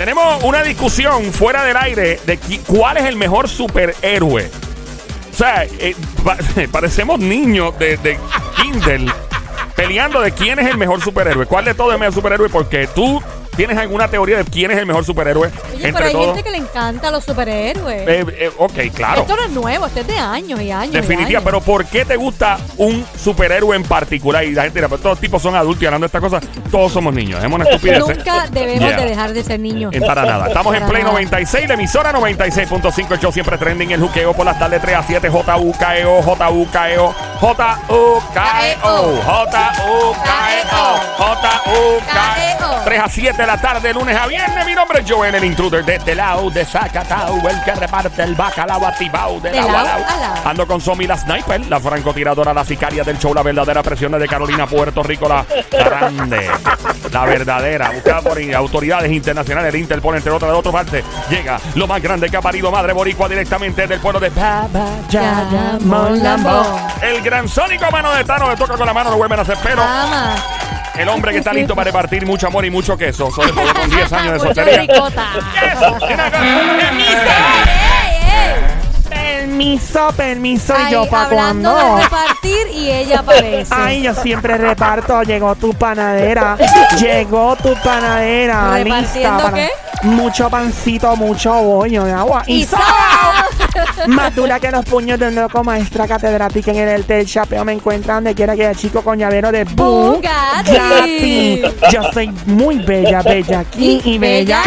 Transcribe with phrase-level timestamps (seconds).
[0.00, 4.50] Tenemos una discusión fuera del aire de cuál es el mejor superhéroe.
[5.30, 6.38] O sea, eh, pa-
[6.72, 8.18] parecemos niños de, de
[8.56, 9.12] Kindle
[9.76, 11.44] peleando de quién es el mejor superhéroe.
[11.44, 12.48] ¿Cuál de todos es el mejor superhéroe?
[12.48, 13.22] Porque tú
[13.60, 16.26] tienes alguna teoría de quién es el mejor superhéroe Oye, entre pero hay todos.
[16.28, 18.08] gente que le encanta los superhéroes.
[18.08, 19.20] Eh, eh, ok, claro.
[19.20, 20.94] Esto no es nuevo, esto es de años y años.
[20.94, 21.42] y Definitiva, años.
[21.44, 24.44] pero ¿por qué te gusta un superhéroe en particular?
[24.44, 26.42] Y la gente dirá, pero todos los tipos son adultos y hablando de estas cosas,
[26.70, 27.44] todos somos niños.
[27.44, 27.98] Es una estupidez.
[28.00, 28.96] Nunca debemos Yeah.
[29.00, 29.92] de dejar de ser niños.
[29.92, 30.46] En para nada.
[30.48, 31.12] Estamos en Play nada.
[31.12, 35.02] 96, la emisora 96.5, el show siempre trending, el juqueo por las tardes 3 a
[35.02, 44.64] 7, J-U-K-E-O, J-U-K-E-O, J-U-K-E-O, J-U-K-E-O, J-U-K-E-O, 3 a 7 de la tarde, lunes a viernes.
[44.64, 48.36] Mi nombre es Joel, el intruder de este lado, de Zacatau, el que reparte el
[48.36, 50.04] bacalao activado de De lado a lado lado.
[50.08, 50.48] a lado.
[50.48, 54.28] Ando con Somi la sniper, la francotiradora, la sicaria del show, la verdadera presión de
[54.28, 56.48] Carolina, Puerto Rico, la grande,
[57.10, 61.88] la verdadera, buscada por autoridades internacionales, el Interpol, entre otras de otra parte, llega lo
[61.88, 64.86] más grande que ha parido Madre Boricua directamente del pueblo de Baba
[65.80, 66.62] Molambo.
[67.02, 69.58] El gran sónico mano de Tano le toca con la mano, no vuelven a hacer
[69.60, 70.36] pero Ama.
[70.96, 73.90] El hombre que está listo para repartir mucho amor y mucho queso, sobre todo con
[73.96, 74.86] 10 años de soltería.
[79.08, 81.96] Permiso, permiso, ¿y Ay, yo para hablando cuándo?
[81.96, 83.74] de repartir y ella aparece.
[83.74, 85.22] Ay, yo siempre reparto.
[85.22, 86.56] Llegó tu panadera.
[86.98, 88.78] Llegó tu panadera.
[88.78, 89.70] Lista ¿Repartiendo para qué?
[90.02, 92.42] mucho pancito, mucho bollo de agua.
[92.46, 92.80] Y Y sal.
[94.08, 97.72] Más dura que los puños de un loco maestra catedrática en el del chapeo me
[97.72, 100.70] encuentran donde quiera que haya chico con llavero de Bugatti.
[100.70, 101.62] Bugatti.
[101.92, 104.62] Yo soy muy bella, bella aquí y, bella.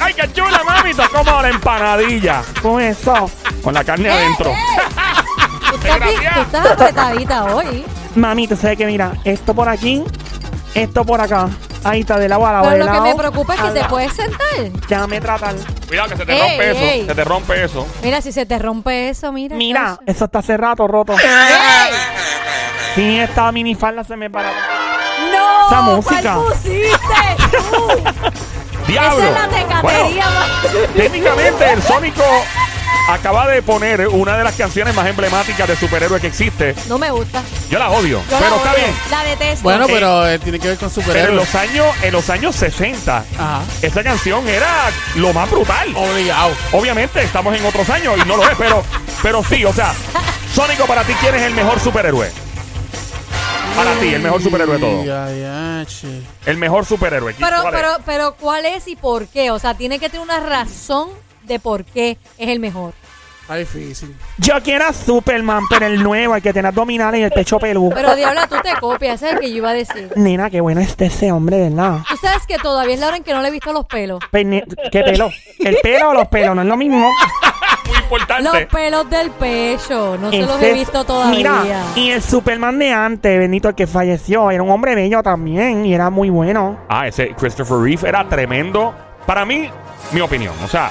[0.00, 1.08] ¡Ay, qué chula, mamita!
[1.08, 2.42] Como la empanadilla.
[2.62, 3.30] Con eso,
[3.62, 4.52] Con la carne Eh, adentro.
[5.70, 7.84] Tú estás, bien- tú estás apretadita hoy.
[8.14, 10.02] mami, tú sabes que mira, esto por aquí,
[10.74, 11.48] esto por acá.
[11.84, 12.64] Ahí está, de lado a lado.
[12.70, 13.88] Pero de lo que me preocupa es que te lado.
[13.90, 14.38] puedes sentar.
[14.88, 15.54] Déjame tratar.
[15.86, 16.80] Cuidado que se te Ey, rompe eso.
[16.80, 17.06] ey.
[17.06, 17.86] Se te rompe eso.
[18.02, 19.56] Mira, si se te rompe eso, mira.
[19.56, 21.12] Mira, eso está cerrado, roto.
[21.14, 21.94] ¡Ey!
[22.94, 24.50] Sí, esta minifalda se me para.
[25.32, 25.66] ¡No!
[25.68, 26.34] Esa música.
[26.34, 26.88] ¿Cuál pusiste?
[28.86, 29.18] ¡Diablo!
[29.18, 30.08] esa es la tecatería Bueno,
[30.38, 32.22] más- técnicamente el Sónico
[33.08, 36.74] acaba de poner una de las canciones más emblemáticas de superhéroe que existe.
[36.88, 37.42] No me gusta.
[37.70, 38.84] Yo la odio, Yo pero la está odio.
[38.84, 38.94] bien.
[39.10, 39.62] La detesto.
[39.62, 41.34] Bueno, Eh, pero eh, tiene que ver con Pero en superhéroes.
[41.36, 43.62] los años, en los años 60, Ajá.
[43.82, 45.94] esta canción era lo más brutal.
[45.94, 46.52] Obligado.
[46.72, 48.82] Obviamente estamos en otros años y no lo es, pero,
[49.22, 49.92] pero sí, o sea,
[50.54, 52.30] Sónico, para ti, ¿quién es el mejor superhéroe?
[53.76, 56.24] Para ti, el mejor superhéroe de todo.
[56.46, 57.34] El mejor superhéroe.
[57.34, 57.80] pero, ¿Cuál es?
[57.80, 59.50] pero, pero, ¿cuál es y por qué?
[59.50, 61.08] O sea, tiene que tener una razón
[61.46, 62.92] de por qué es el mejor.
[63.42, 64.16] Está difícil.
[64.38, 67.94] Yo quiero a Superman, pero el nuevo, el que tiene abdominales y el pecho peludo.
[67.94, 70.10] Pero Diabla, tú te copias, ese es el que yo iba a decir.
[70.16, 71.98] Nena, qué bueno está ese hombre, ¿verdad?
[72.08, 74.18] Tú sabes que todavía es la hora en que no le he visto los pelos.
[74.30, 75.28] Pene- ¿Qué pelo?
[75.58, 76.56] ¿El pelo o los pelos?
[76.56, 77.10] No es lo mismo.
[77.86, 78.44] Muy importante.
[78.60, 81.36] Los pelos del pecho, no se los he visto todavía.
[81.62, 85.84] Mira, y el Superman de antes, Benito, el que falleció, era un hombre bello también
[85.84, 86.78] y era muy bueno.
[86.88, 88.94] Ah, ese Christopher Reeve era tremendo.
[89.26, 89.68] Para mí,
[90.12, 90.54] mi opinión.
[90.64, 90.90] O sea,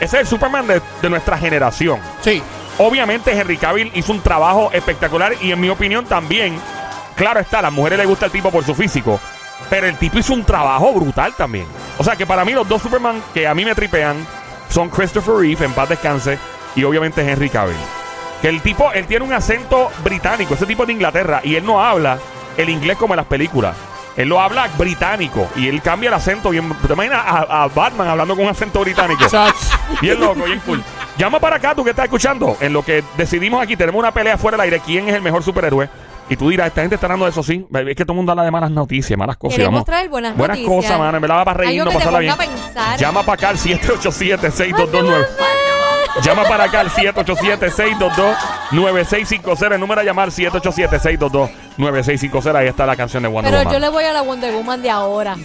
[0.00, 2.00] ese es el Superman de, de nuestra generación.
[2.22, 2.42] Sí.
[2.78, 6.58] Obviamente Henry Cavill hizo un trabajo espectacular y en mi opinión también,
[7.16, 9.18] claro está, a las mujeres les gusta el tipo por su físico,
[9.70, 11.66] pero el tipo hizo un trabajo brutal también.
[11.96, 14.26] O sea que para mí los dos Superman que a mí me tripean
[14.68, 16.38] son Christopher Reeve, en paz descanse,
[16.74, 17.76] y obviamente Henry Cavill.
[18.42, 21.64] Que el tipo, él tiene un acento británico, ese tipo es de Inglaterra, y él
[21.64, 22.18] no habla
[22.58, 23.74] el inglés como en las películas.
[24.16, 26.74] Él lo habla británico y él cambia el acento bien.
[26.86, 29.24] ¿Te imaginas a, a Batman hablando con un acento británico?
[30.00, 30.82] Bien loco, bien cool.
[31.18, 32.56] Llama para acá, tú que estás escuchando.
[32.60, 34.80] En lo que decidimos aquí, tenemos una pelea fuera del aire.
[34.84, 35.88] ¿Quién es el mejor superhéroe?
[36.28, 37.64] Y tú dirás, esta gente está hablando de eso, sí.
[37.72, 39.56] Es que todo el mundo habla de malas noticias, malas cosas.
[39.56, 39.86] Queremos Vamos.
[39.86, 40.84] traer buenas Buenas noticias.
[40.84, 41.16] cosas, mano.
[41.16, 42.34] En verdad va para reírnos, pasarla bien.
[42.98, 45.26] Llama para acá al 787-6229.
[46.22, 49.74] Llama para acá al 787-622-9650.
[49.74, 52.56] El número a llamar 787-622-9650.
[52.56, 53.74] Ahí está la canción de Wonder Pero Woman.
[53.74, 55.36] yo le voy a la Wonder Woman de ahora.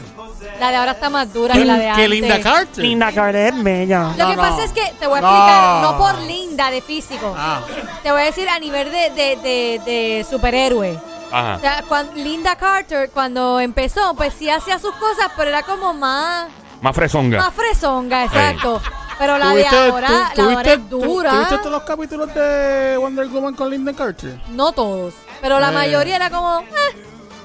[0.60, 2.10] La de ahora está más dura que la de Que antes.
[2.10, 2.84] Linda Carter.
[2.84, 4.12] Linda Carter es bella.
[4.18, 4.42] Lo que no.
[4.42, 7.36] pasa es que te voy a explicar, no por linda de físico.
[7.38, 7.62] Ah.
[8.04, 11.00] Te voy a decir a nivel de, de, de, de superhéroe.
[11.32, 11.56] Ajá.
[11.56, 11.84] O sea,
[12.16, 16.48] Linda Carter, cuando empezó, pues sí hacía sus cosas, pero era como más,
[16.82, 17.38] Más fresonga.
[17.40, 18.82] más fresonga, exacto.
[19.20, 21.32] Pero la de ¿Tuviste- ahora, tú- la de ahora tuviste- es tú- dura.
[21.32, 24.40] ¿Tuviste todos los capítulos de Wonder Woman con Linda Carter?
[24.50, 25.74] No todos, pero la Eh.
[25.74, 26.66] mayoría era como, eh,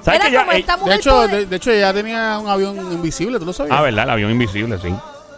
[0.03, 2.39] ¿Sabes era que ya, como eh, esta De mujer poder- de, de hecho, ella tenía
[2.39, 3.77] un avión invisible, ¿tú lo sabías?
[3.77, 4.05] Ah, ¿verdad?
[4.05, 4.91] El avión invisible, sí.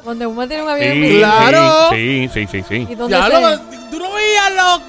[0.05, 1.25] Wonder Woman tiene un avión Sí, invisible.
[1.25, 1.89] Claro.
[1.91, 2.87] Sí, sí, sí, sí.
[2.89, 3.59] ¿Y dónde Ya, se- lo,
[3.91, 4.81] tú no veías los...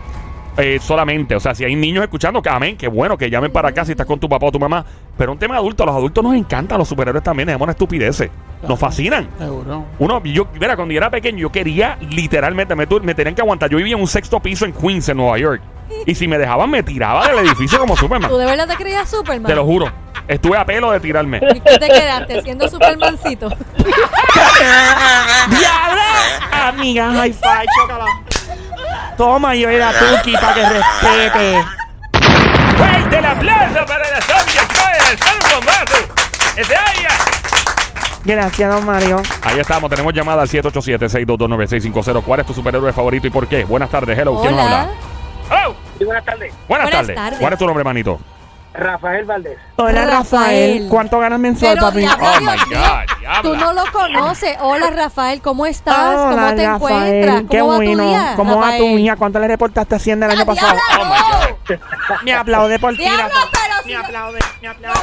[0.57, 1.35] eh, solamente.
[1.35, 3.91] O sea, si hay niños escuchando, que amén, qué bueno que llamen para acá si
[3.93, 4.85] estás con tu papá o tu mamá.
[5.21, 8.31] Pero un tema de adultos, a los adultos nos encantan los superhéroes también, dejemos estupideces.
[8.67, 9.29] Nos fascinan.
[9.39, 9.85] Seguro.
[9.99, 13.43] Uno, yo, mira, cuando yo era pequeño, yo quería literalmente, me, tu- me tenían que
[13.43, 13.69] aguantar.
[13.69, 15.61] Yo vivía en un sexto piso en Queens, en Nueva York.
[16.07, 18.31] Y si me dejaban, me tiraba del edificio como Superman.
[18.31, 19.47] ¿Tú de verdad te creías Superman?
[19.47, 19.93] Te lo juro.
[20.27, 21.39] Estuve a pelo de tirarme.
[21.55, 23.51] ¿Y qué te quedaste siendo Supermancito?
[25.51, 26.03] ¡Diablo!
[26.51, 28.07] Amiga, high five, chócala.
[29.19, 31.65] Toma, yo era Tuki para que respete.
[32.79, 34.60] ¡Fuerte el aplauso para la zombie
[38.25, 39.23] Gracias, don Mario.
[39.43, 42.23] Ahí estamos, tenemos llamada al 787-622-9650.
[42.23, 43.65] ¿Cuál es tu superhéroe favorito y por qué?
[43.65, 44.39] Buenas tardes, hello.
[44.41, 44.81] ¿Quién nos Hola.
[44.83, 44.93] habla?
[45.51, 45.75] ¡Hello!
[45.99, 46.53] Sí, buenas tardes.
[46.69, 47.17] Buenas, Buenas tardes.
[47.17, 47.39] tardes.
[47.41, 48.21] ¿Cuál es tu nombre, manito?
[48.73, 49.59] Rafael Valdés.
[49.77, 50.11] Hola, Rafael.
[50.13, 50.89] Rafael.
[50.89, 51.99] ¿Cuánto ganas mensual, Pero, papi?
[52.01, 53.43] diablo, Oh, Dios my mío, God, diabla.
[53.43, 54.57] Tú no lo conoces.
[54.61, 55.97] Hola, Rafael, ¿cómo estás?
[55.97, 57.15] Hola, ¿Cómo te Rafael.
[57.15, 57.43] encuentras?
[57.51, 58.03] Qué ¿Cómo va bueno.
[58.03, 58.33] tu día?
[58.37, 58.97] ¿Cómo va tu Rafael?
[58.97, 59.17] día?
[59.17, 60.73] ¿Cuánto le reportaste a Hacienda el año ¡Ah, pasado?
[60.89, 61.05] diabla, Oh,
[61.69, 61.77] my
[62.19, 62.23] no!
[62.25, 63.41] Me aplaude por ti, Diablo, Rafa.
[63.87, 65.01] Me aplaude, me aplaude.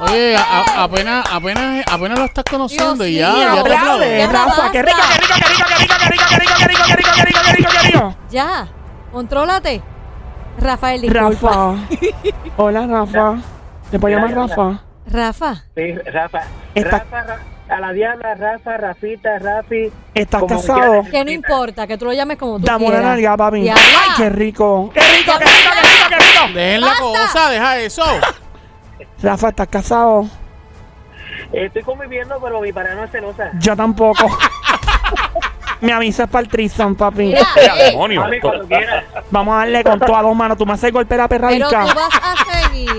[0.00, 4.70] Oye, a- a- apenas, apenas, apenas lo estás conociendo y ya, ya te Aplaude, Rafa.
[4.72, 6.96] Qué rico, qué rico, qué rico, qué rico, qué rico, qué rico, qué rico, qué
[6.96, 8.14] rico, qué rico, qué rico, qué rico.
[8.30, 8.68] Ya,
[9.12, 9.82] contrólate.
[10.58, 11.50] Rafael, disculpa.
[11.50, 11.74] Rafa.
[12.56, 13.36] Hola, Rafa.
[13.90, 14.80] ¿Te puedo llamar Rafa?
[15.06, 16.40] Rafa, Sí, Rafa.
[16.74, 17.38] Está- Rafa, Ra-
[17.68, 19.90] a la diabla, Rafa, Rafita, Rafi.
[20.14, 21.04] ¿Estás como casado?
[21.10, 23.10] que no importa, que tú lo llames como tú Dame una quieras.
[23.12, 23.60] nalga, papi.
[23.62, 23.82] Diabla.
[23.82, 24.90] Ay, qué rico.
[24.94, 25.88] Qué rico, qué rico, qué
[26.54, 27.02] Dejen la Basta.
[27.02, 28.04] cosa, deja eso.
[29.22, 30.26] Rafa, ¿estás casado?
[31.52, 33.50] Estoy conviviendo, pero mi pareja no es celosa.
[33.58, 34.28] Yo tampoco.
[35.80, 37.22] Me avisas para el trison, papi.
[37.28, 38.20] Mira, ¡Mira, ey, demonio!
[38.20, 39.02] Mami, cuando quieras.
[39.30, 40.58] Vamos a darle con todas dos manos.
[40.58, 41.86] Tú me haces golpe la pero perradica.
[41.86, 42.90] tú vas a seguir.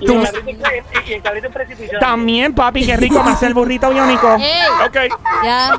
[0.00, 1.98] Y Tú- el cabrito en pre- y el cabrito en precipicio.
[2.00, 4.34] También, papi, qué rico me hace el burrito biónico.
[4.40, 4.52] Ey,
[4.84, 4.96] Ok.
[5.44, 5.78] ya,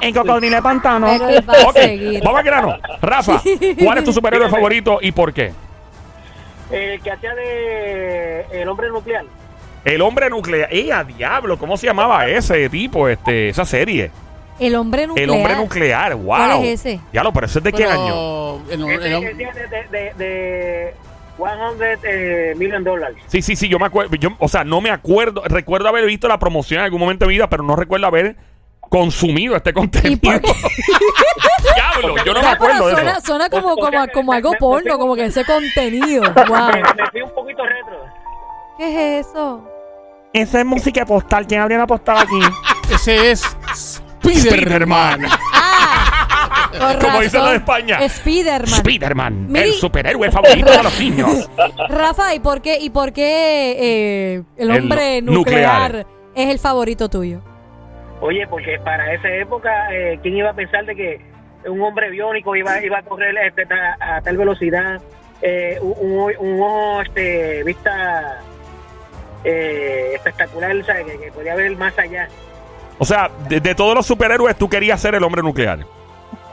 [0.00, 1.08] En cocodrilo de pantano.
[1.08, 2.22] pero él va a Ok, seguir.
[2.24, 2.78] vamos al grano.
[3.02, 3.42] Rafa,
[3.84, 5.52] ¿cuál es tu superhéroe favorito y por qué?
[6.70, 9.24] El que hacía de el hombre nuclear.
[9.84, 10.68] El hombre nuclear.
[10.72, 11.58] ¡Eh, a diablo!
[11.58, 14.10] ¿Cómo se llamaba ese tipo, este, esa serie?
[14.58, 15.24] El hombre nuclear.
[15.28, 16.26] El hombre nuclear, wow.
[16.26, 17.00] ¿Cuál es ese?
[17.12, 18.62] Diablo, pero ese es de qué Pero año?
[18.70, 20.94] el- el- Ese ese de, de, de, de
[21.38, 23.16] 100 eh, million dólares.
[23.26, 24.14] Sí, sí, sí, yo me acuerdo.
[24.16, 25.42] Yo, o sea, no me acuerdo.
[25.46, 28.36] Recuerdo haber visto la promoción en algún momento de mi vida, pero no recuerdo haber
[28.90, 30.20] consumido este contenido.
[31.74, 33.20] Diablo, yo no me acuerdo de suena, eso.
[33.22, 36.22] suena como, como, como algo porno, como que ese contenido.
[36.34, 36.66] Me, Wow.
[36.96, 38.04] me fui un poquito retro.
[38.76, 39.64] ¿Qué es eso?
[40.32, 41.46] Esa es música postal.
[41.46, 42.40] ¿Quién abrió una postal aquí?
[42.94, 43.42] ese es
[44.22, 45.26] Spiderman.
[45.52, 48.08] Ah, Como dicen los de España.
[48.08, 48.68] Spiderman.
[48.80, 51.50] Spiderman, Miri- el superhéroe favorito de los niños.
[51.88, 55.92] Rafa, ¿y por qué, y por qué eh, el El hombre nuclear.
[55.92, 57.40] nuclear, es el favorito tuyo?
[58.20, 61.20] Oye, porque para esa época, eh, ¿quién iba a pensar de que
[61.66, 65.00] un hombre biónico iba, iba a correr este, a, a tal velocidad?
[65.42, 68.38] Eh, un, un- un ojo, este, vista
[69.44, 71.06] eh, espectacular, ¿sabes?
[71.06, 72.28] Que, que podía ver más allá.
[72.98, 75.78] O sea, de, de todos los superhéroes, tú querías ser el hombre nuclear.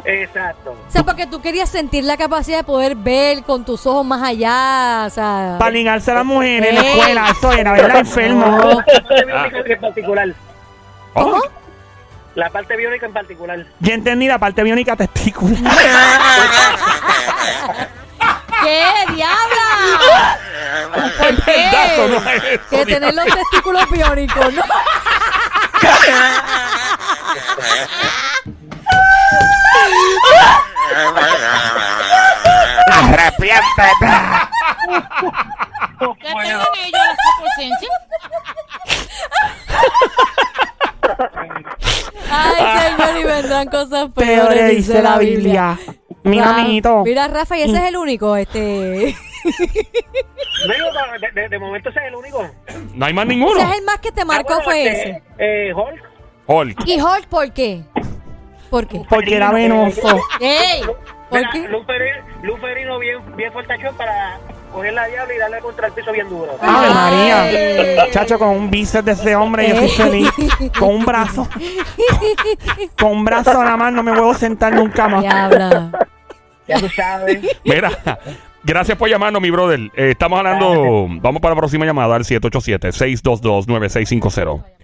[0.06, 0.72] Exacto.
[0.88, 4.24] O sea, porque tú querías sentir la capacidad de poder ver con tus ojos más
[4.24, 5.58] allá, o sea...
[5.60, 6.88] Para ligarse a las mujeres en la Ey.
[7.00, 7.26] escuela.
[7.30, 7.98] Eso era, ¿verdad?
[8.00, 8.46] Enfermo.
[8.48, 8.84] No.
[9.66, 10.30] En particular.
[11.18, 11.42] ¿Cómo?
[12.36, 13.66] La parte biónica en particular.
[13.80, 15.58] Ya entendí la parte biónica testícula.
[18.62, 18.84] ¿Qué,
[19.16, 20.38] diabla?
[21.18, 21.72] ¿Por qué?
[21.72, 24.62] no es eso, que tener los testículos biónicos, ¿no?
[25.82, 26.34] ¿Ya tienen
[36.76, 37.90] ellos la presencia?
[42.30, 45.78] Ay, señor, y vendrán cosas Peor peores, dice la Biblia.
[46.24, 47.04] Mi Ra- amiguito.
[47.04, 48.60] Mira, Rafa, y ese es el único, este...
[48.60, 49.16] Digo,
[51.22, 52.50] de, de- de momento ese es el único.
[52.96, 53.60] No hay más Ese ninguno.
[53.60, 55.24] es el más que te marcó, Ah, bueno, fue este, ese.
[55.38, 56.04] Eh, Hulk.
[56.48, 56.84] Hulk.
[56.88, 57.84] ¿Y Hulk por qué?
[58.70, 59.02] ¿Por qué?
[59.10, 60.20] Porque era venoso.
[60.42, 60.82] ¡Ey!
[61.30, 61.68] ¿Por Mira, qué?
[62.44, 63.54] Luferino, bien, bien
[63.94, 64.38] para
[64.78, 66.58] coger la diabla y darle contra el piso bien duro.
[66.62, 66.94] Ave Ay.
[66.94, 68.12] María.
[68.12, 70.30] Chacho, con un bíceps de ese hombre, yo soy feliz.
[70.78, 71.48] Con un brazo.
[73.00, 75.22] Con un brazo nada más no me vuelvo a sentar nunca más.
[75.22, 75.92] Diabla.
[76.68, 77.40] Ya tú sabes.
[77.64, 77.90] Mira,
[78.64, 79.80] gracias por llamarnos, mi brother.
[79.96, 81.08] Eh, estamos hablando.
[81.22, 84.77] Vamos para la próxima llamada al 787-622-9650.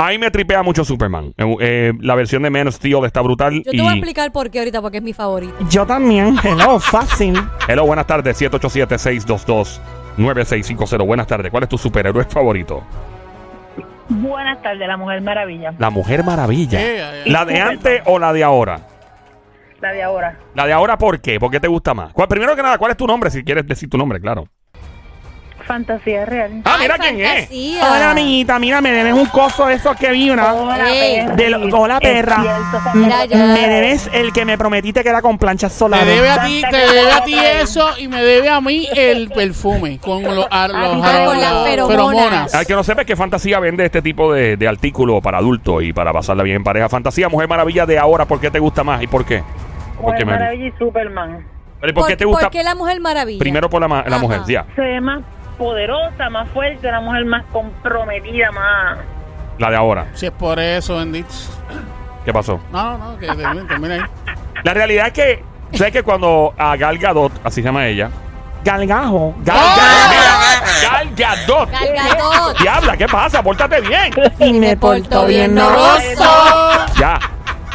[0.00, 1.34] Ahí me tripea mucho Superman.
[1.36, 3.64] Eh, eh, la versión de Man of Steel está brutal.
[3.64, 5.52] Yo te y- voy a explicar por qué ahorita, porque es mi favorito.
[5.68, 6.36] Yo también.
[6.44, 7.34] Hello, fácil.
[7.66, 8.40] Hello, buenas tardes.
[8.40, 11.04] 787-622-9650.
[11.04, 11.50] Buenas tardes.
[11.50, 12.84] ¿Cuál es tu superhéroe favorito?
[14.08, 15.74] Buenas tardes, la Mujer Maravilla.
[15.78, 16.80] La Mujer Maravilla.
[16.80, 18.80] Eh, eh, ¿La de antes o la de ahora?
[19.80, 20.38] La de ahora.
[20.54, 21.40] La de ahora, ¿por qué?
[21.40, 22.12] ¿Por qué te gusta más?
[22.12, 23.30] ¿Cuál- primero que nada, ¿cuál es tu nombre?
[23.30, 24.46] Si quieres decir tu nombre, claro.
[25.68, 26.62] Fantasía real.
[26.64, 27.50] Ah, mira Ay, quién es.
[27.82, 28.58] Hola, amiguita.
[28.58, 30.54] Mira, me debes un coso de esos que vi una.
[30.54, 31.20] Hola, Ey.
[31.26, 31.36] perra.
[31.36, 32.38] De lo- hola, perra.
[32.94, 33.36] Mira ya.
[33.36, 36.06] Me debes el que me prometiste que era con planchas Te solares.
[36.06, 39.98] debe a ti, te debe a ti eso y me debe a mí el perfume
[39.98, 42.54] con los, ar- los, con las feromonas.
[42.54, 45.82] Al que no sepa es que Fantasía vende este tipo de, de artículos para adultos
[45.82, 46.88] y para pasarla bien en pareja.
[46.88, 49.42] Fantasía, Mujer Maravilla de ahora, ¿por qué te gusta más y por qué?
[49.98, 50.38] ¿O por qué, Mujer Mary?
[50.38, 51.46] Maravilla y Superman.
[51.80, 52.46] Pero ¿y ¿Por qué te gusta?
[52.46, 53.38] ¿Por qué la Mujer Maravilla?
[53.38, 54.18] Primero por la, ma- la Ajá.
[54.18, 54.64] mujer, ya.
[54.74, 55.20] Se ve más
[55.58, 58.98] poderosa, más fuerte, una mujer más comprometida, más...
[59.58, 60.06] La de ahora.
[60.14, 61.28] Si es por eso, bendito.
[62.24, 62.60] ¿Qué pasó?
[62.72, 64.00] No, no, no, que termine ahí.
[64.62, 68.10] La realidad es que, ¿sabes que cuando a Gal Gadot, así se llama ella?
[68.64, 69.34] Galgajo.
[69.44, 69.56] Gal,
[70.10, 71.70] mira, Gal Gadot.
[71.70, 72.58] Gal Gadot.
[72.60, 73.42] Diabla, ¿qué pasa?
[73.42, 74.12] Pórtate bien.
[74.40, 76.24] Y me portó bien noroso.
[76.98, 77.18] Ya.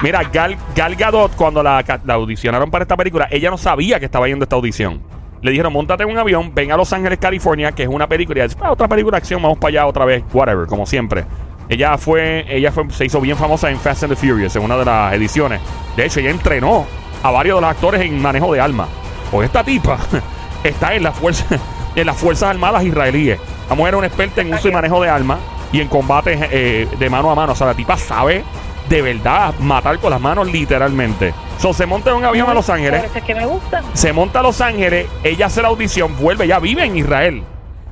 [0.02, 4.06] Mira, Gal, Gal Gadot, cuando la, la audicionaron para esta película, ella no sabía que
[4.06, 5.02] estaba yendo a esta audición.
[5.44, 8.40] Le dijeron, montate en un avión, ven a Los Ángeles, California, que es una película.
[8.40, 11.26] Y dice, "Ah, otra película de acción, vamos para allá otra vez, whatever, como siempre.
[11.68, 14.78] Ella fue, ella fue, se hizo bien famosa en Fast and the Furious, en una
[14.78, 15.60] de las ediciones.
[15.96, 16.86] De hecho, ella entrenó
[17.22, 18.88] a varios de los actores en manejo de armas.
[19.32, 19.98] Pues esta tipa
[20.64, 21.46] está en, la fuerza,
[21.96, 23.40] en las Fuerzas Armadas israelíes.
[23.70, 25.40] La mujer es una experta en uso y manejo de armas
[25.74, 27.52] y en combate eh, de mano a mano.
[27.52, 28.44] O sea, la tipa sabe
[28.88, 31.34] de verdad matar con las manos literalmente.
[31.60, 33.82] So, se monta en un avión a Los Ángeles Por eso es que me gusta.
[33.94, 37.44] se monta a Los Ángeles, ella hace la audición, vuelve, ya vive en Israel.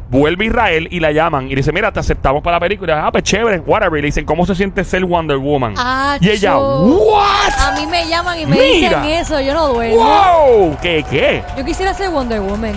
[0.10, 3.06] Vuelve a Israel y la llaman y dice, mira, te aceptamos para la película.
[3.08, 3.98] Ah, pues chévere, whatever.
[3.98, 5.74] Y le dicen, ¿cómo se siente ser Wonder Woman?
[5.78, 6.58] Ah, y ella.
[6.58, 7.54] ¿what?
[7.58, 9.00] A mí me llaman y me Mira.
[9.04, 9.96] dicen eso, yo no duermo.
[10.04, 10.78] ¡Wow!
[10.82, 11.42] ¿Qué, qué?
[11.58, 12.74] Yo quisiera ser Wonder Woman.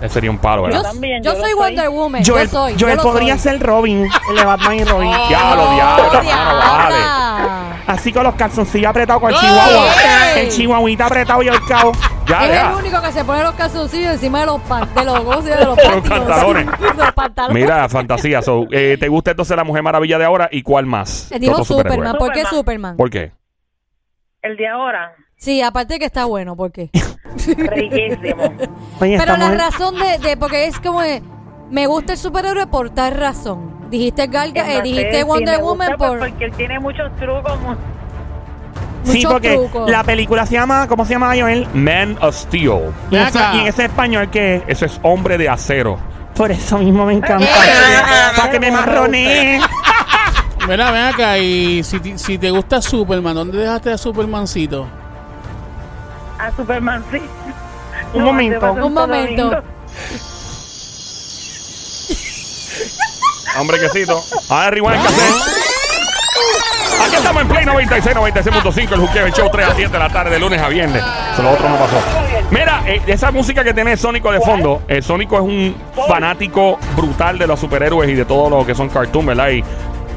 [0.00, 0.82] Ese sería un palo, Yo, ¿verdad?
[0.82, 1.60] también, yo yo lo soy soy.
[1.60, 2.22] Wonder Woman.
[2.24, 2.74] Yo soy.
[2.74, 3.52] Yo lo podría soy.
[3.52, 5.10] ser Robin, el de Batman y Robin.
[5.28, 6.20] Diablo, Oh, diablo,
[6.58, 6.96] vale.
[7.88, 9.86] Así con los calzoncillos apretados con el chihuahua.
[10.36, 10.40] ¡Ey!
[10.46, 11.92] El chihuahuita apretado y el cabo.
[12.26, 12.68] Ya, es ya.
[12.70, 15.48] el único que se pone los calzoncillos encima de los pan, de los gozos y
[15.48, 16.66] de los pantalones.
[16.80, 17.62] de los pantalones.
[17.62, 18.42] Mira, fantasía.
[18.42, 21.28] So, eh, ¿Te gusta entonces la Mujer Maravilla de ahora y cuál más?
[21.30, 21.94] Te dijo superhéroe.
[21.96, 22.16] Superman.
[22.18, 22.56] ¿Por qué Superman.
[22.58, 22.96] Superman?
[22.98, 23.32] ¿Por qué?
[24.42, 26.90] El de ahora, Sí, aparte de que está bueno, ¿por qué?
[27.56, 28.42] riquísimo.
[29.00, 31.22] Oye, Pero esta la mujer- razón de, de- porque es como de,
[31.70, 33.77] me gusta el superhéroe por tal razón.
[33.90, 37.60] Dijiste Gal, Que eh, dijiste Wonder Woman pues, por Porque él tiene muchos trucos.
[37.60, 37.74] mu-
[39.04, 39.90] Sí, muchos porque trucos.
[39.90, 41.66] la película se llama, ¿cómo se llama Joel?
[41.72, 42.90] Man of Steel.
[43.10, 43.26] Y Ven
[43.66, 45.98] ese, español que Eso es hombre de acero.
[46.34, 47.46] por eso mismo me encanta.
[48.36, 49.60] Para que me marronee.
[50.68, 54.86] Mira, ven acá y si, ti- si te gusta Superman, ¿dónde dejaste a Supermancito?
[56.38, 57.18] A Superman, sí.
[58.12, 58.72] Un No, momento.
[58.74, 59.62] Un momento.
[63.58, 64.22] Hombre quesito.
[64.50, 65.58] A rewind cassette.
[67.06, 70.08] Aquí estamos en Play 96, 96.5, el Juqueo, el show 3 a 7 de la
[70.10, 71.02] tarde, de lunes a viernes.
[71.32, 71.96] Eso lo otro no pasó.
[72.50, 75.76] Mira, eh, esa música que tiene Sónico de fondo, eh, Sónico es un
[76.08, 79.50] fanático brutal de los superhéroes y de todo lo que son cartoon, ¿verdad?
[79.50, 79.62] Y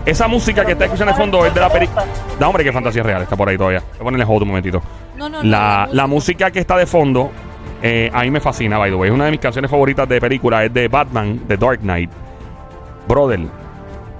[0.06, 2.04] esa música que está escuchando de fondo es de la película.
[2.40, 3.80] No, hombre, que fantasía real, está por ahí todavía.
[3.92, 4.82] Voy a ponerle hold un momentito.
[5.16, 7.32] No, no, no, La, la música que está de fondo,
[7.84, 9.10] eh, a mí me fascina, by the way.
[9.10, 12.10] Es una de mis canciones favoritas de película, es de Batman, de Dark Knight.
[13.08, 13.40] Brother,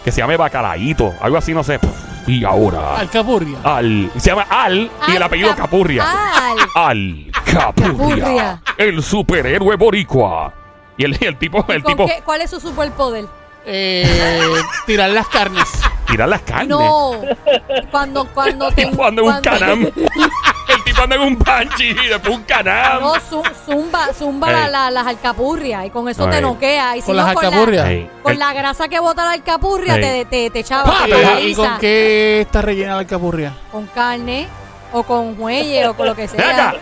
[0.04, 1.80] Que se llame Bacalaíto, algo así, no sé.
[2.28, 2.98] Y ahora.
[2.98, 3.58] Alcapurria.
[3.64, 4.12] Al.
[4.18, 6.06] Se llama Al y el Al apellido Cap- Capurria.
[6.06, 6.58] Al.
[6.76, 8.26] Al Capurria.
[8.26, 8.62] Capurria.
[8.78, 10.54] El superhéroe boricua.
[10.98, 13.26] Y el, el tipo, el ¿Con tipo, qué- ¿Cuál es su superpoder?
[13.66, 14.40] Eh,
[14.86, 15.68] tirar las carnes.
[16.08, 16.70] tirar las carnes.
[16.70, 17.12] No.
[17.92, 18.84] Cuando, cuando te.
[18.84, 19.82] El tipo anda en un cuando- canam.
[20.70, 23.02] el tipo anda en un panchi y después un canam.
[23.02, 24.54] No, zu- zumba, zumba Ey.
[24.56, 26.32] la- la- las alcapurrias y con eso Ey.
[26.32, 26.98] te noquea.
[26.98, 27.88] Y si Con no, las con la- alcapurrias.
[27.88, 28.10] Ey.
[28.24, 30.02] Con El- la grasa que bota la alcapurria Ey.
[30.02, 31.62] te, te, te echaba, te pero- ¿Y paraliza.
[31.62, 33.54] con qué está rellena la alcapurria?
[33.72, 34.48] Con carne
[34.92, 36.74] o con muelle o con lo que sea.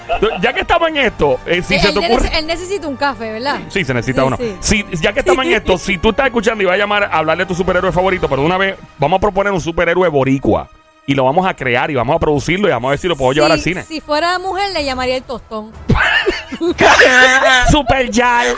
[0.42, 2.32] ya que estamos en esto, eh, si se te él ocurre.
[2.38, 3.60] él necesita un café, ¿verdad?
[3.70, 4.38] Sí, se necesita Sí, uno.
[4.38, 4.56] sí.
[4.60, 7.18] Si, ya que estamos en esto, si tú estás escuchando y vas a llamar a
[7.18, 10.70] hablar de tu superhéroe favorito, pero de una vez vamos a proponer un superhéroe boricua.
[11.10, 13.16] Y lo vamos a crear y vamos a producirlo y vamos a ver si lo
[13.16, 13.84] puedo llevar al Si- cine.
[13.84, 15.72] Si fuera mujer, le llamaría el tostón.
[17.72, 18.56] Super Yal.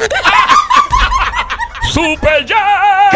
[2.04, 3.10] ¡Super ya!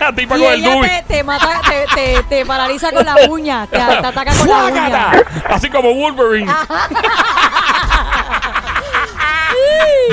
[0.00, 0.88] La tipa Y con el ella dubi.
[0.88, 3.66] te, te mata, te, te, te paraliza con la uña.
[3.66, 5.12] Te, te ataca con la uña.
[5.50, 6.50] Así como Wolverine.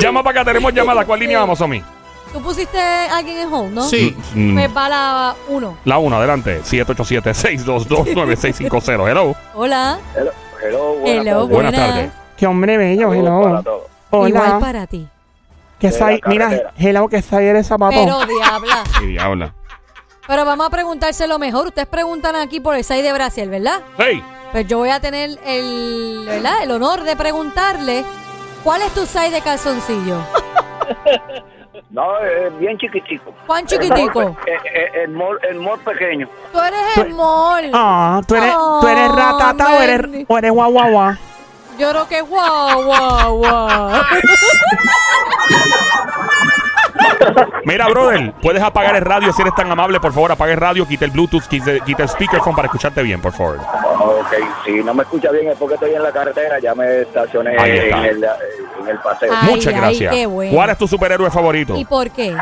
[0.01, 1.06] Llama para acá, tenemos llamada.
[1.06, 1.84] ¿Cuál línea vamos, Omi?
[2.32, 3.84] Tú pusiste a alguien en hold, ¿no?
[3.84, 4.15] Sí.
[4.34, 5.77] Mm, Pues va la 1.
[5.86, 6.62] La 1, adelante.
[6.63, 9.08] 787-622-9650.
[9.10, 9.36] Hello.
[9.53, 10.00] Hola.
[10.15, 10.32] Hello,
[11.06, 12.06] hello, buenas Hello, tardes.
[12.06, 12.13] Buenas.
[12.38, 13.44] Qué hombre bello, hello.
[13.44, 13.84] para todos.
[14.27, 14.60] Igual Hola.
[14.60, 15.08] para ti.
[15.84, 16.74] Que De sai, la mira, carretera.
[16.78, 17.92] hello, que sai eres zapato.
[17.94, 18.84] Pero diabla.
[19.02, 19.54] Y diabla.
[20.25, 21.68] Pero vamos a preguntárselo mejor.
[21.68, 23.82] Ustedes preguntan aquí por el 6 de Brasil, ¿verdad?
[23.98, 24.24] Hey.
[24.54, 26.63] Pues yo voy a tener el, ¿verdad?
[26.63, 28.06] el honor de preguntarle
[28.63, 30.20] ¿cuál es tu size de calzoncillo?
[31.90, 33.34] No, es bien chiquitico.
[33.46, 34.22] ¿Cuán chiquitico?
[34.22, 36.28] El, mol- eh, eh, el, mol, el mol pequeño.
[36.52, 37.70] Tú eres el mol.
[37.74, 40.25] Ah, ¿tú eres, ¿tú eres Oh, ratata o eres, Mandy.
[40.28, 41.13] o eres guau guau guau?
[41.78, 43.92] Yo creo que guau, guau, guau.
[47.65, 50.00] Mira, brother, puedes apagar el radio si eres tan amable.
[50.00, 53.21] Por favor, apaga el radio, quita el Bluetooth, quita, quita el speakerphone para escucharte bien,
[53.21, 53.58] por favor.
[54.00, 54.34] Ok,
[54.65, 57.71] si no me escucha bien es porque estoy en la carretera, ya me estacioné Ahí
[57.80, 59.32] en el, en el paseo.
[59.34, 60.13] Ay, Muchas ay, gracias.
[60.13, 60.54] qué bueno.
[60.54, 61.76] ¿Cuál es tu superhéroe favorito?
[61.78, 62.36] ¿Y por qué?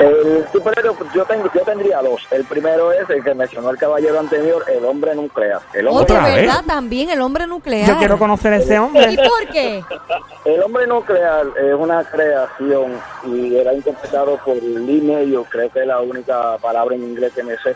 [0.00, 2.20] El superhéroe, yo, tengo, yo tendría dos.
[2.30, 5.60] El primero es el que mencionó el caballero anterior, el hombre nuclear.
[5.72, 7.88] El hombre, Otra verdad también el hombre nuclear.
[7.88, 9.16] Yo quiero conocer a ese ¿Y hombre.
[9.16, 9.84] por qué?
[10.44, 12.92] el hombre nuclear es una creación
[13.26, 17.42] y era interpretado por Lee Mayo, creo que es la única palabra en inglés que
[17.42, 17.74] me sé.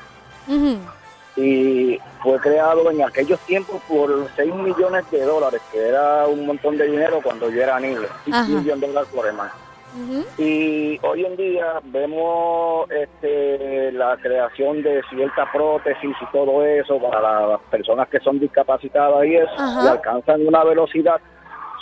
[1.34, 6.76] Y fue creado en aquellos tiempos por 6 millones de dólares, que era un montón
[6.76, 8.48] de dinero cuando yo era niño, 6 Ajá.
[8.48, 9.26] millones de dólares por
[10.38, 17.46] Y hoy en día vemos este, la creación de ciertas prótesis y todo eso para
[17.46, 19.52] las personas que son discapacitadas y eso,
[19.84, 21.20] y alcanzan una velocidad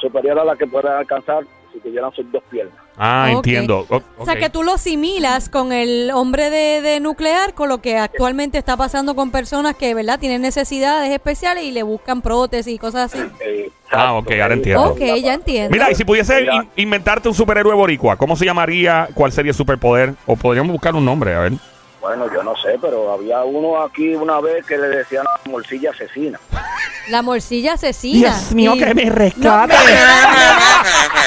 [0.01, 2.75] superior a la que puedan alcanzar si tuvieran sus dos piernas.
[2.97, 3.87] Ah, entiendo.
[3.89, 7.81] O- O sea que tú lo asimilas con el hombre de, de nuclear, con lo
[7.81, 10.19] que actualmente está pasando con personas que, ¿verdad?
[10.19, 13.25] Tienen necesidades especiales y le buscan prótesis y cosas así.
[13.91, 14.91] Ah, ok, ahora entiendo.
[14.91, 15.71] Ok, ya entiendo.
[15.71, 19.09] Mira, y si pudiese in- inventarte un superhéroe boricua, ¿cómo se llamaría?
[19.15, 20.15] ¿Cuál sería el superpoder?
[20.27, 21.53] O podríamos buscar un nombre, a ver.
[22.01, 26.41] Bueno, yo no sé, pero había uno aquí una vez que le decían morcilla asesina.
[27.11, 28.29] La morcilla asesina.
[28.31, 29.75] Dios mío, Y- que me No, rescate.
[29.75, 29.85] da,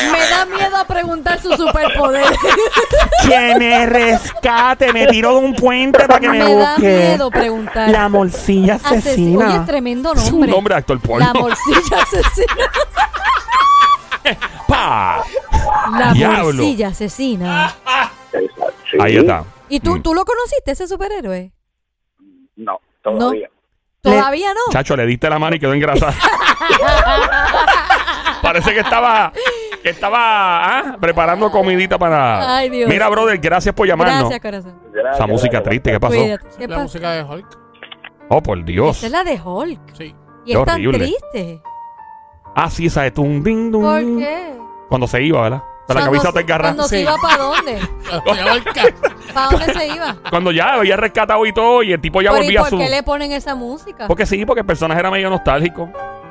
[0.12, 2.26] me da miedo a preguntar su superpoder.
[3.28, 4.92] que me rescate.
[4.94, 6.98] Me tiro de un puente para que me, me da busque.
[7.10, 7.90] miedo preguntar.
[7.90, 9.56] La morcilla Asesi- Oye, asesina.
[9.58, 10.52] es tremendo Es un nombre.
[10.52, 11.26] nombre de actor porno.
[11.26, 12.72] La morcilla asesina.
[14.68, 15.24] ¡Pa!
[15.98, 16.44] La Diablo.
[16.46, 17.74] morcilla asesina.
[18.32, 18.98] Sí.
[19.00, 19.44] Ahí está.
[19.70, 20.02] ¿Y tú, Mm.
[20.02, 21.52] tú lo conociste, ese superhéroe?
[22.56, 23.50] No, todavía.
[24.02, 24.72] Todavía no.
[24.72, 26.14] Chacho, le diste la mano y quedó engrasada.
[28.42, 29.32] Parece que estaba,
[29.90, 32.58] estaba ah, preparando comidita para.
[32.58, 32.90] Ay, Dios.
[32.90, 34.30] Mira, brother, gracias por llamarnos.
[34.30, 34.80] Gracias, corazón.
[34.92, 35.70] Gracias, Esa música gracias.
[35.70, 36.14] triste, ¿qué pasó?
[36.16, 36.48] Cuídate.
[36.58, 37.60] ¿Qué La música de Hulk.
[38.30, 38.98] Oh, por Dios.
[38.98, 39.80] Esa es la de Hulk.
[39.96, 40.16] Sí.
[40.46, 40.98] Y Qué es tan horrible.
[41.00, 41.62] triste.
[42.56, 43.72] Ah, sí, esa es un ding.
[43.72, 44.54] ¿Por qué?
[44.90, 45.60] Cuando se iba, ¿verdad?
[45.60, 46.74] Con la Cuando- camisa te engarrada.
[46.76, 47.02] Cuando se Sí.
[47.02, 47.80] iba para dónde?
[49.34, 50.16] ¿Para dónde se iba?
[50.30, 52.70] Cuando ya había rescatado y todo, y el tipo ya Pero, ¿Y volvía a por
[52.70, 52.78] su.
[52.78, 54.08] qué le ponen esa música?
[54.08, 55.90] Porque sí, porque el personaje era medio nostálgico.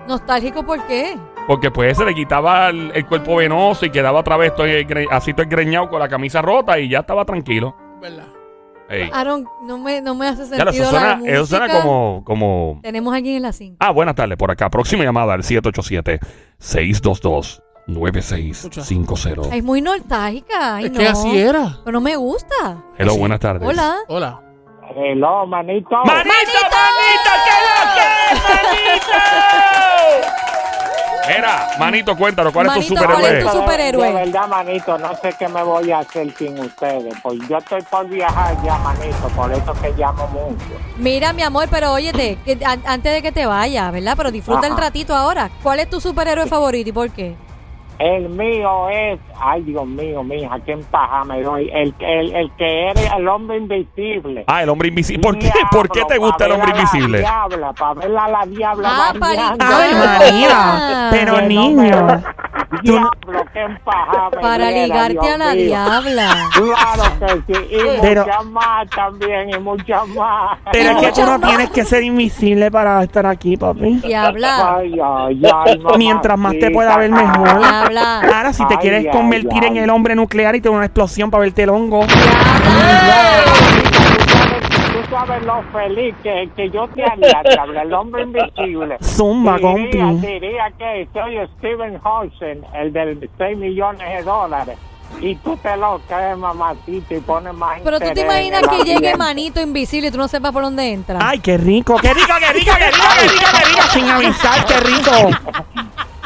[0.09, 1.17] ¿Nostálgico por qué?
[1.47, 4.67] Porque pues se le quitaba el, el cuerpo venoso y quedaba otra vez todo
[5.11, 7.75] así todo engreñado con la camisa rota y ya estaba tranquilo.
[8.01, 8.27] ¿Verdad?
[8.89, 9.11] Ey.
[9.13, 12.79] Aaron, no me, no me hace sentido eso suena, la eso suena como, como.
[12.83, 13.77] Tenemos a alguien en la 5.
[13.81, 14.69] Ah, buenas tardes por acá.
[14.69, 15.43] Próxima llamada al
[17.89, 19.53] 787-622-9650.
[19.53, 20.77] Es muy nostálgica.
[20.77, 20.99] Ay, Es no.
[20.99, 21.79] que así era.
[21.85, 22.85] Pero no me gusta.
[22.99, 23.19] Hello, Sí.
[23.19, 23.67] buenas tardes.
[23.69, 23.97] Hola.
[24.09, 24.41] Hola.
[24.95, 25.89] Hello, manito.
[26.05, 26.61] ¡Manito, manito!
[27.45, 28.03] ¿Qué es lo que
[28.35, 29.13] es, manito?
[31.29, 33.53] Mira, manito, cuéntanos, ¿cuál es tu Manito, ¿cuál es superhéroe?
[33.53, 34.07] tu superhéroe?
[34.07, 37.15] De verdad, manito, no sé qué me voy a hacer sin ustedes.
[37.23, 40.65] Pues yo estoy por viajar ya, manito, por eso que llamo mucho.
[40.99, 44.15] Mira, mi amor, pero óyete, que antes de que te vayas, ¿verdad?
[44.17, 45.51] Pero disfruta el ratito ahora.
[45.63, 47.37] ¿Cuál es tu superhéroe favorito y por qué?
[48.03, 51.71] El mío es, ay Dios mío, mija, qué empaja me doy.
[51.73, 54.43] El, el, el que eres el hombre invisible.
[54.49, 55.23] Ah, el hombre invisible.
[55.23, 57.19] ¿Por qué, ¿Por qué te gusta el hombre invisible?
[57.21, 58.89] Diabla, para verla a la diabla.
[58.91, 59.13] Ah,
[59.61, 59.95] Ay.
[59.95, 61.09] María.
[61.13, 62.05] Pero no niño.
[62.07, 62.23] me-
[62.83, 63.11] Diablo,
[63.53, 63.67] qué
[64.41, 65.65] Para ligarte Dios a la mío.
[65.67, 66.49] diabla.
[66.53, 70.59] Claro que sí, y Pero- muchas más también, y muchas más.
[70.73, 74.01] Pero es que tú no tienes que ser invisible para estar aquí, papi.
[74.05, 74.77] Diabla.
[74.79, 77.41] Ay, ay, ay, Mientras más te pueda ver mamacita.
[77.43, 77.59] mejor.
[77.61, 78.21] Diabla.
[78.37, 79.79] Ahora, si te Ay, quieres ay, convertir en ay.
[79.81, 82.07] el hombre nuclear y tener una explosión para verte el hongo.
[82.07, 82.15] Tú
[85.13, 87.43] sabes lo feliz que, que yo te haría,
[87.83, 88.97] el hombre invisible.
[89.03, 90.27] Zumba, diría, compi.
[90.27, 94.79] diría que soy Steven Hawking, el del 6 millones de dólares.
[95.21, 99.15] Y tú te lo crees, mamacita, y pones más Pero tú te imaginas que llegue
[99.15, 101.19] manito invisible y tú no sepas por dónde entra.
[101.21, 104.65] Ay, qué rico, qué rico, qué rico, qué rico, qué rico, qué rico, sin avisar,
[104.65, 105.11] qué rico.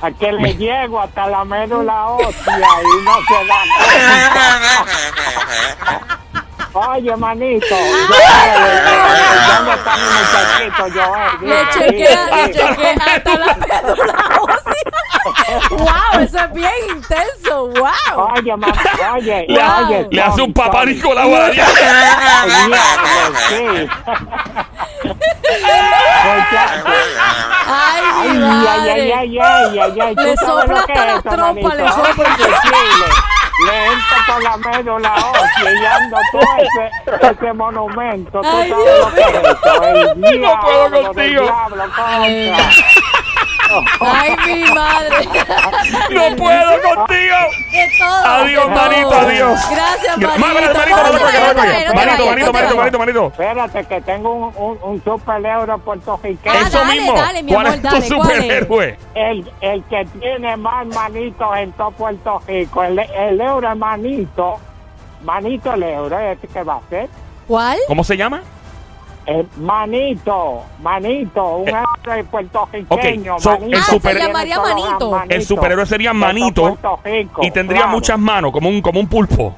[0.01, 3.47] A que le llego hasta la médula ósea y no se
[5.89, 6.19] da.
[6.79, 11.33] Oye, manito, ¿dónde está mi muchachito, Joel?
[11.41, 14.15] Le chequea, le chequea hasta la médula.
[15.71, 16.21] ¡Wow!
[16.21, 17.69] Eso es bien intenso.
[17.69, 18.29] ¡Wow!
[18.37, 18.75] Oye, mamá,
[19.15, 20.09] oye, Le- oye.
[20.11, 21.83] Le hace un papá Tommy, Nicolau a la diabla.
[22.67, 22.77] Diablo,
[23.49, 23.89] sí.
[26.25, 26.85] Muchacho.
[27.69, 30.15] ¡Ay, Ay, mi ay, ay, ay, ay, ay, ay.
[30.15, 31.75] ¿Tú Le sopla hasta es la eso, trompa, manito?
[31.75, 32.37] le sopla.
[33.67, 38.41] Le entra por la médula ósea y ando todo ese, ese monumento.
[38.41, 40.25] ¿Tú Ay, sabes lo que es?
[40.27, 41.43] El No puedo diablo contigo.
[41.43, 42.71] diablo, contra.
[44.01, 45.29] ¡Ay, mi madre!
[46.11, 47.37] No puedo contigo.
[47.71, 48.25] ¡Que todo!
[48.27, 49.19] Adiós, que manito, todo.
[49.21, 49.61] adiós.
[49.71, 50.75] Gracias, Manito, manito.
[50.75, 53.27] manito, no te Manito, manito, manito, manito, manito.
[53.29, 56.55] Espérate, que tengo un, un, un super euro puertorriqueño.
[56.55, 57.13] Ah, Eso dale, mismo.
[57.15, 58.99] dale, mi ¿Cuál amor, es tu superhéroe?
[59.15, 64.59] El, el que tiene más manitos en todo Puerto Rico, el, el euro es manito,
[65.23, 67.09] manito el euro, ¿este qué va a ser?
[67.47, 67.79] ¿Cuál?
[67.89, 68.43] ¿Cómo se llama?
[69.27, 71.73] El manito, manito, un Eh,
[72.07, 73.77] euro puertorriqueño, ok, so, manito.
[73.77, 75.23] el se super- llamaría los manito.
[75.29, 76.79] El superhéroe sería manito
[77.43, 77.93] y tendría claro.
[77.93, 79.53] muchas manos, como un, como un pulpo.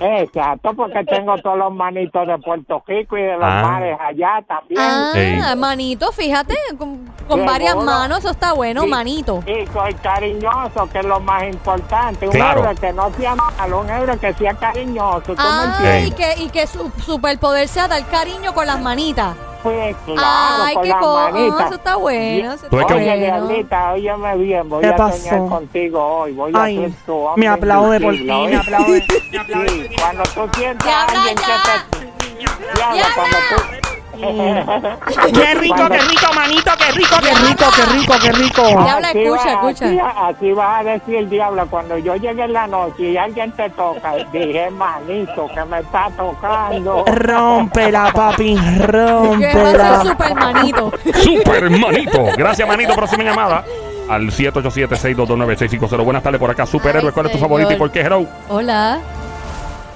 [0.00, 3.62] Exacto, porque tengo todos los manitos de Puerto Rico y de los Ah.
[3.62, 4.80] mares allá también.
[4.80, 5.56] Ah, Ey.
[5.56, 7.90] manito, fíjate, con, con Qué varias bola.
[7.92, 8.88] manos, eso está bueno, Sí.
[8.88, 9.42] manito.
[9.46, 12.26] Y soy cariñoso, que es lo más importante.
[12.26, 12.60] Un Claro.
[12.64, 15.20] euro que no sea malo, un euro que sea cariñoso.
[15.20, 16.06] ¿Tú me Ah, entiendes?
[16.08, 19.36] y que, y que su superpoder sea dar cariño con las manitas.
[19.62, 21.66] Pues claro, Ay, con qué las manitas.
[21.66, 22.52] Eso está bueno.
[22.52, 23.16] Eso está que- Oye, bueno.
[23.46, 25.18] Diablita, óyeme bien, voy ¿Qué a pasó?
[25.28, 26.32] soñar contigo hoy.
[26.32, 29.04] Voy a Ay, ser tu hombre me aplaude por ti, me aplaude.
[29.30, 29.68] Me aplaude.
[29.88, 31.62] Sí, cuando tú sientas a alguien ya.
[31.62, 32.76] que te...
[32.76, 33.79] Diabla, cuando tú...
[34.20, 38.62] Qué rico, qué rico, manito, qué rico, qué rico, qué rico, qué rico.
[38.82, 39.86] Diabla, Así escucha, va- escucha.
[39.86, 40.00] Así,
[40.36, 43.70] así vas a decir el diablo cuando yo llegue en la noche y alguien te
[43.70, 44.12] toca.
[44.32, 47.04] Dije, manito, que me está tocando.
[47.06, 50.02] Rómpela, papi, Que va a ser rómpela.
[50.02, 50.92] super manito.
[51.14, 52.24] Super manito.
[52.36, 52.94] Gracias, manito.
[52.94, 53.64] Próxima llamada.
[54.08, 56.04] Al 787-622-9650.
[56.04, 56.66] Buenas tardes por acá.
[56.66, 58.00] Superhéroe, Ay, ¿cuál es tu favorito y por qué?
[58.00, 58.26] Hello.
[58.48, 58.98] Hola.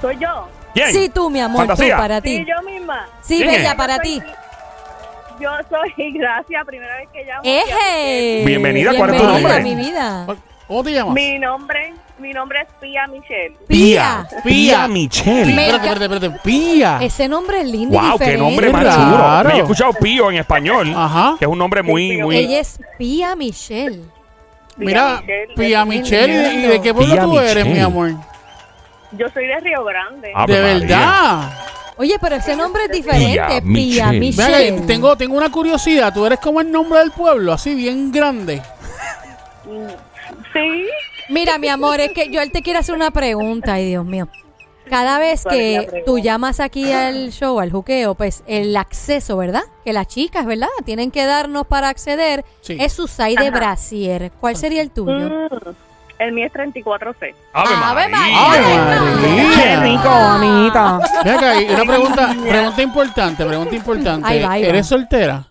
[0.01, 0.47] ¿Soy yo?
[0.75, 0.91] ¿Quién?
[0.93, 1.95] Sí, tú, mi amor, Fantasía.
[1.95, 2.45] tú, para Sí, ti.
[2.47, 3.07] yo misma.
[3.21, 3.75] Sí, ¿Quién bella, es?
[3.75, 4.21] para ti.
[5.39, 7.41] Yo soy Gracia, primera vez que llamo.
[7.43, 8.43] ¡Eje!
[8.45, 9.75] Bienvenida, ¿cuál es tu Bienvenida, nombre?
[9.75, 10.27] mi vida.
[10.67, 11.13] ¿Cómo te llamas?
[11.13, 13.55] Mi nombre, mi nombre es Pia Michelle.
[13.67, 14.27] Pía.
[14.43, 15.53] Pía Michelle.
[15.53, 16.39] Me- Espérate, espérate, espérate.
[16.43, 16.99] Pía.
[17.01, 18.37] Ese nombre es lindo y Wow, qué diferente.
[18.49, 19.43] nombre más chulo.
[19.49, 20.91] Me he escuchado Pío en español.
[20.95, 21.35] Ajá.
[21.37, 22.37] Que es un nombre muy, Sí, muy.
[22.37, 24.01] Ella es Pía Michelle.
[24.77, 28.11] Mira, Michelle, Pía Michelle, ¿y de- ¿y de qué pueblo Pía tú eres, mi amor?
[29.11, 30.31] Yo soy de Río Grande.
[30.35, 30.79] Ave De María.
[30.87, 31.59] verdad.
[31.97, 33.61] Oye, pero ese nombre es diferente.
[33.61, 34.81] Pía Pía Michelle.
[34.81, 36.13] Tengo, tengo una curiosidad.
[36.13, 37.53] ¿Tú eres como el nombre del pueblo?
[37.53, 38.61] Así, bien grande.
[40.53, 40.87] Sí.
[41.29, 44.27] Mira, mi amor, es que yo él te quiere hacer una pregunta, ay Dios mío.
[44.89, 48.77] Cada vez ¿Cuál es la que tú llamas aquí al show, al juqueo, pues el
[48.77, 49.63] acceso, ¿verdad?
[49.83, 50.67] Que las chicas, ¿verdad?
[50.85, 52.45] Tienen que darnos para acceder.
[52.61, 52.77] Sí.
[52.79, 54.31] Es su side de brasier.
[54.39, 55.29] ¿Cuál sería el tuyo?
[55.29, 55.47] Mm,
[56.19, 57.35] El mío es 34C.
[57.53, 57.75] Ave
[58.07, 58.07] María.
[58.07, 59.53] María.
[59.55, 60.99] Qué rico, amiguita.
[61.23, 64.27] Ven acá, y una pregunta, pregunta importante, pregunta importante.
[64.27, 64.69] Ahí va, ahí va.
[64.69, 65.43] ¿Eres soltera?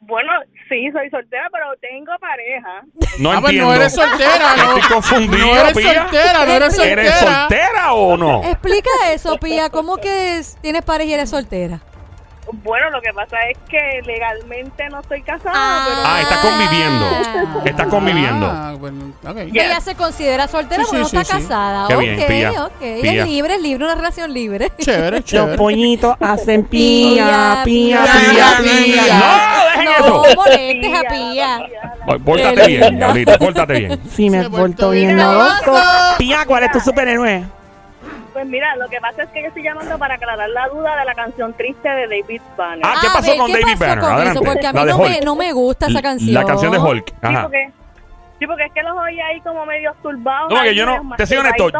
[0.00, 0.30] Bueno,
[0.68, 2.82] Sí, soy soltera, pero tengo pareja.
[3.20, 3.66] No Ah, pues entiendo.
[3.70, 4.76] no eres soltera, no.
[4.78, 5.94] Estoy confundido, No eres Pía.
[6.02, 7.02] soltera, no eres soltera.
[7.02, 8.42] ¿Eres soltera o no?
[8.42, 9.70] Explica eso, Pía.
[9.70, 11.80] ¿Cómo que es- tienes pareja y eres soltera?
[12.52, 17.64] Bueno, lo que pasa es que legalmente no estoy casada, Ah, está conviviendo.
[17.64, 18.46] Está conviviendo.
[18.46, 19.36] Ah, bueno, ok.
[19.52, 21.88] Ella se considera soltera Sí, porque no sí, está sí, casada.
[21.88, 22.64] Qué ok, bien, Pía.
[22.64, 22.78] ok.
[22.78, 23.22] Pía.
[23.22, 24.70] Es libre, es libre, una relación libre.
[24.78, 25.56] Chévere, Los chévere.
[25.56, 28.62] pollitos hacen pía, pía, Pía, pía, pía.
[28.62, 29.18] pía.
[29.18, 30.36] No, dejen No eso.
[30.36, 31.58] molestes a Pía.
[32.24, 34.00] Pórtate bien, Diablita, pórtate bien.
[34.08, 35.76] Sí, me portó bien loco.
[36.18, 37.44] Pía, ¿cuál es tu superhéroe?
[38.36, 41.06] Pues mira, lo que pasa es que yo estoy llamando para aclarar la duda de
[41.06, 42.84] la canción triste de David Banner.
[42.84, 43.98] Ah, ¿qué A pasó ver, con ¿qué David pasó Banner?
[44.00, 44.30] con Adelante.
[44.38, 44.42] eso?
[44.52, 46.34] Porque a mí La de no me, no me gusta esa canción.
[46.34, 47.08] La canción de Hulk.
[47.08, 47.42] Sí, Ajá.
[47.44, 47.70] porque,
[48.38, 50.52] sí, porque es que los oí ahí como medio turbados.
[50.52, 51.70] No, yo no, te soy honesto,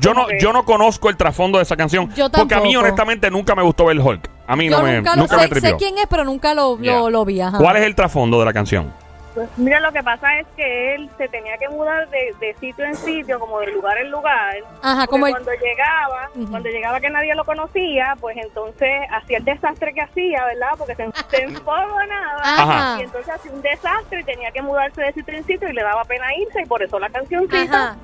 [0.00, 2.08] yo no, que- yo no conozco el trasfondo de esa canción.
[2.14, 2.78] Yo porque a mí, tampoco.
[2.86, 4.30] honestamente, nunca me gustó ver Hulk.
[4.46, 5.70] A mí Yo no me, nunca lo nunca me sé, tripió.
[5.70, 6.92] sé quién es, pero nunca lo, Ya.
[6.92, 7.40] lo, lo vi.
[7.40, 7.58] Ajá.
[7.58, 8.92] ¿Cuál es el trasfondo de la canción?
[9.34, 12.84] Pues mira, lo que pasa es que él se tenía que mudar de, de sitio
[12.84, 14.54] en sitio, como de lugar en lugar.
[14.80, 19.44] Ajá, como el- cuando llegaba, cuando llegaba que nadie lo conocía, pues entonces hacía el
[19.44, 20.68] desastre que hacía, ¿verdad?
[20.78, 22.42] Porque se, se enfogonaba.
[22.42, 23.00] Ajá.
[23.00, 25.82] Y entonces hacía un desastre y tenía que mudarse de sitio en sitio y le
[25.82, 27.62] daba pena irse y por eso la cancioncita.
[27.84, 27.96] Ajá.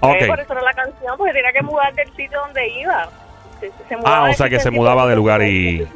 [0.00, 0.16] Ok.
[0.20, 3.08] Eh, por eso era la canción, porque tenía que mudar del sitio donde iba.
[3.60, 3.70] Se-
[4.04, 5.86] Ah, o sea que se mudaba de lugar y...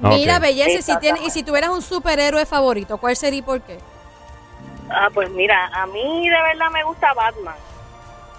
[0.00, 0.42] Mira, Ok.
[0.42, 3.78] belleza, y si, tiene, y si tuvieras un superhéroe favorito, ¿cuál sería y por qué?
[4.90, 7.54] Ah, pues mira, a mí de verdad me gusta Batman.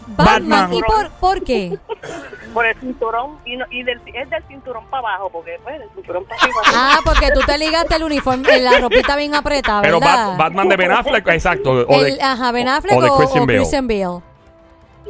[0.08, 0.50] Batman.
[0.50, 0.74] Batman.
[0.74, 1.78] ¿Y por, por qué?
[2.54, 5.88] Por el cinturón, y, no- y del, es del cinturón para abajo, porque pues del
[5.94, 6.58] cinturón para arriba.
[6.74, 10.30] Ah, porque tú te ligaste el uniforme, la ropita bien apretada, Pero ¿verdad?
[10.30, 11.72] Bat- Batman de Ben Affleck, exacto.
[11.88, 13.58] O de, El- ajá, Ben Affleck o de o, Christian o Bale.
[13.60, 14.22] Christian Bale.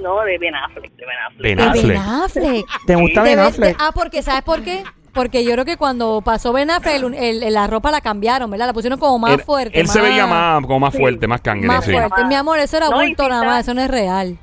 [0.04, 1.42] No, de Ben Affleck, de Ben Affleck.
[1.42, 1.88] Ben De Affleck.
[1.88, 2.66] Ben Affleck.
[2.86, 3.78] ¿Te gusta De Ben Affleck?
[3.78, 4.84] de- ah, porque ¿sabes por qué?
[5.20, 8.68] Porque yo creo que cuando pasó Ben Affleck, el- el- la ropa la cambiaron, ¿verdad?
[8.68, 9.78] La pusieron como más Él, fuerte.
[9.78, 11.92] él se veía más, como más fuerte, más cangre, Más sí.
[11.92, 12.24] fuerte.
[12.24, 14.38] Mi amor, eso era No, bulto nada más, eso no es real.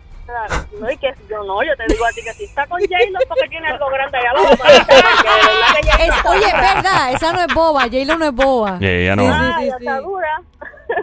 [0.79, 3.19] No, y que yo no, yo te digo a ti que si está con J-Lo
[3.21, 4.55] es porque tiene algo grande allá abajo.
[6.29, 8.79] oye, es verdad, esa no es boba, J-Lo no es boba.
[8.79, 9.23] Yeah, ella no.
[9.23, 10.29] Sí, Ah, sí, ella sí, está dura.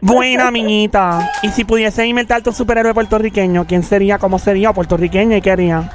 [0.01, 1.31] Buena, amiguita.
[1.41, 4.19] Y si pudiese inventar tu superhéroe puertorriqueño, ¿quién sería?
[4.19, 4.71] ¿Cómo sería?
[4.71, 5.89] ¿Puertorriqueño y qué haría?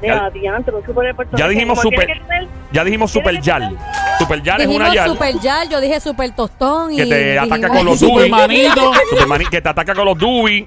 [0.00, 3.76] Super Ya dijimos super- tener- Ya dijimos Super Yal.
[4.18, 7.68] Super Yal es una Yal super yal, yo dije super tostón y que te ataca
[7.68, 8.02] con los.
[8.02, 10.16] Supermani- que te ataca con los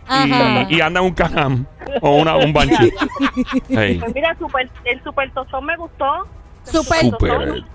[0.08, 0.66] Ajá.
[0.70, 1.68] y, y anda en un Can
[2.02, 2.54] o una, un.
[3.70, 3.98] Hey.
[4.00, 6.28] Pues mira, super, el super tostón me gustó.
[6.64, 7.66] Super, Super tostón.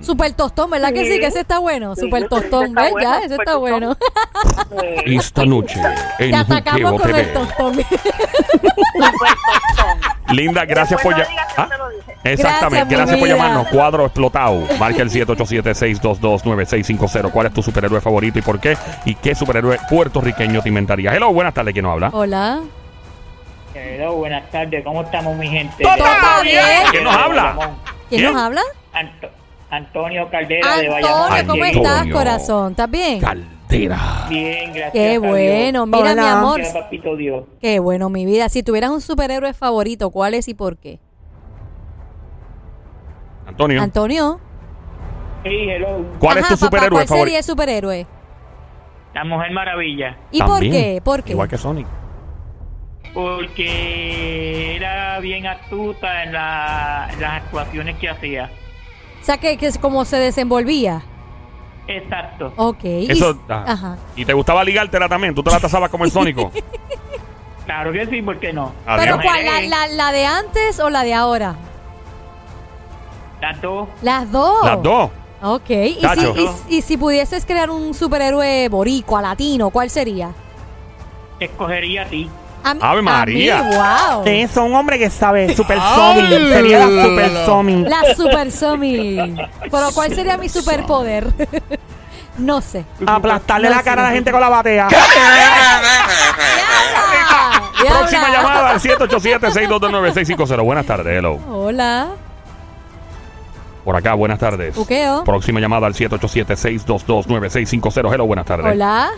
[0.00, 1.18] Super tostón, ¿verdad que sí?
[1.20, 1.94] Que ese está bueno.
[1.94, 2.90] Sí, Super tostón, ¿ves?
[2.92, 3.60] bueno, Ya, ese está tostón.
[3.60, 3.96] bueno.
[5.06, 5.80] Esta noche
[6.18, 7.26] en Te atacamos Juqueo con el TV.
[7.32, 7.74] tostón.
[7.74, 7.98] super
[8.98, 10.36] tostón.
[10.36, 11.18] Linda, gracias por Ah,
[11.90, 12.16] dije.
[12.22, 13.36] Exactamente, Gracias, mi por vida.
[13.36, 13.68] llamarnos.
[13.68, 14.62] Cuadro explotado.
[14.78, 17.30] Marca el 787-622-9650.
[17.32, 18.76] ¿Cuál es tu superhéroe favorito y por qué?
[19.04, 21.14] ¿Y qué superhéroe puertorriqueño te inventarías?
[21.14, 22.10] Hello, buenas tardes, ¿quién nos habla?
[22.12, 22.60] Hola.
[23.74, 25.82] Hello, buenas tardes, ¿cómo estamos mi gente?
[25.82, 26.62] Todo está bien.
[26.90, 27.54] ¿Quién nos habla?
[28.08, 28.32] ¿Quién ¿Quién?
[28.32, 28.62] nos habla?
[28.92, 29.30] Anto-
[29.70, 31.32] Antonio Caldera de Bayamón.
[31.32, 31.82] Antonio, ¿cómo Antonio.
[31.82, 32.70] estás, corazón?
[32.72, 33.20] ¿Estás bien?
[33.20, 34.26] Caldera.
[34.28, 34.92] Bien, gracias.
[34.92, 35.22] Qué a Dios.
[35.22, 35.86] bueno.
[35.86, 36.38] Mira, mi Hola.
[36.38, 36.56] amor.
[36.60, 37.44] Gracias, papito Dios.
[37.60, 38.48] Qué bueno, mi vida.
[38.48, 40.98] Si tuvieras un superhéroe favorito, ¿cuál es y por qué?
[43.46, 44.40] Antonio, Antonio.
[45.44, 46.04] Sí, hello.
[46.18, 47.38] ¿cuál es Ajá, tu papá, superhéroe ¿Cuál sería favorito?
[47.38, 48.06] el superhéroe?
[49.14, 50.16] La Mujer Maravilla.
[50.30, 51.00] ¿Y por También, qué?
[51.02, 51.32] ¿Por qué?
[51.32, 51.86] Igual que Sonic.
[53.14, 58.50] Porque era bien astuta en, la- en las actuaciones que hacía.
[59.20, 61.02] O sea, que, que es como se desenvolvía.
[61.86, 62.52] Exacto.
[62.56, 62.84] Ok.
[62.84, 63.64] Y- Eso, ah.
[63.66, 63.96] Ajá.
[64.16, 65.34] ¿Y te gustaba ligártela también?
[65.34, 66.50] ¿Tú te la tasabas como el Sónico?
[67.66, 68.72] Claro que sí, ¿por qué no?
[68.84, 69.04] Adiós.
[69.04, 69.44] ¿Pero cuál?
[69.44, 71.54] La, la, la de antes o la de ahora?
[73.40, 73.88] Las dos.
[74.02, 74.64] Las dos.
[74.64, 75.10] Las dos.
[75.40, 75.70] Ok.
[75.70, 76.00] ¿Y
[76.68, 80.32] si, y si pudieses crear un superhéroe boricua, latino, ¿cuál sería?
[81.38, 82.28] Escogería a ti.
[82.62, 83.62] A mí- Ave a María.
[83.62, 84.22] mí, wow.
[84.26, 86.28] Eso, un hombre que sabe, Super Somi.
[86.28, 87.44] Sería la Super la.
[87.46, 87.84] Somi.
[87.84, 89.36] La super Somi.
[89.70, 91.26] Pero ¿cuál sería mi superpoder?
[92.38, 92.84] no sé.
[93.06, 94.88] Aplastarle No la cara a la gente con la batea.
[97.88, 100.64] Próxima llamada al 787-622-9650.
[100.64, 101.38] Buenas tardes, hello.
[101.48, 102.08] Hola.
[103.84, 104.74] Por acá, buenas tardes.
[104.76, 105.24] Buqueo.
[105.24, 108.12] Próxima llamada al 787-622-9650.
[108.12, 108.66] Hello, buenas tardes.
[108.72, 109.08] Hola.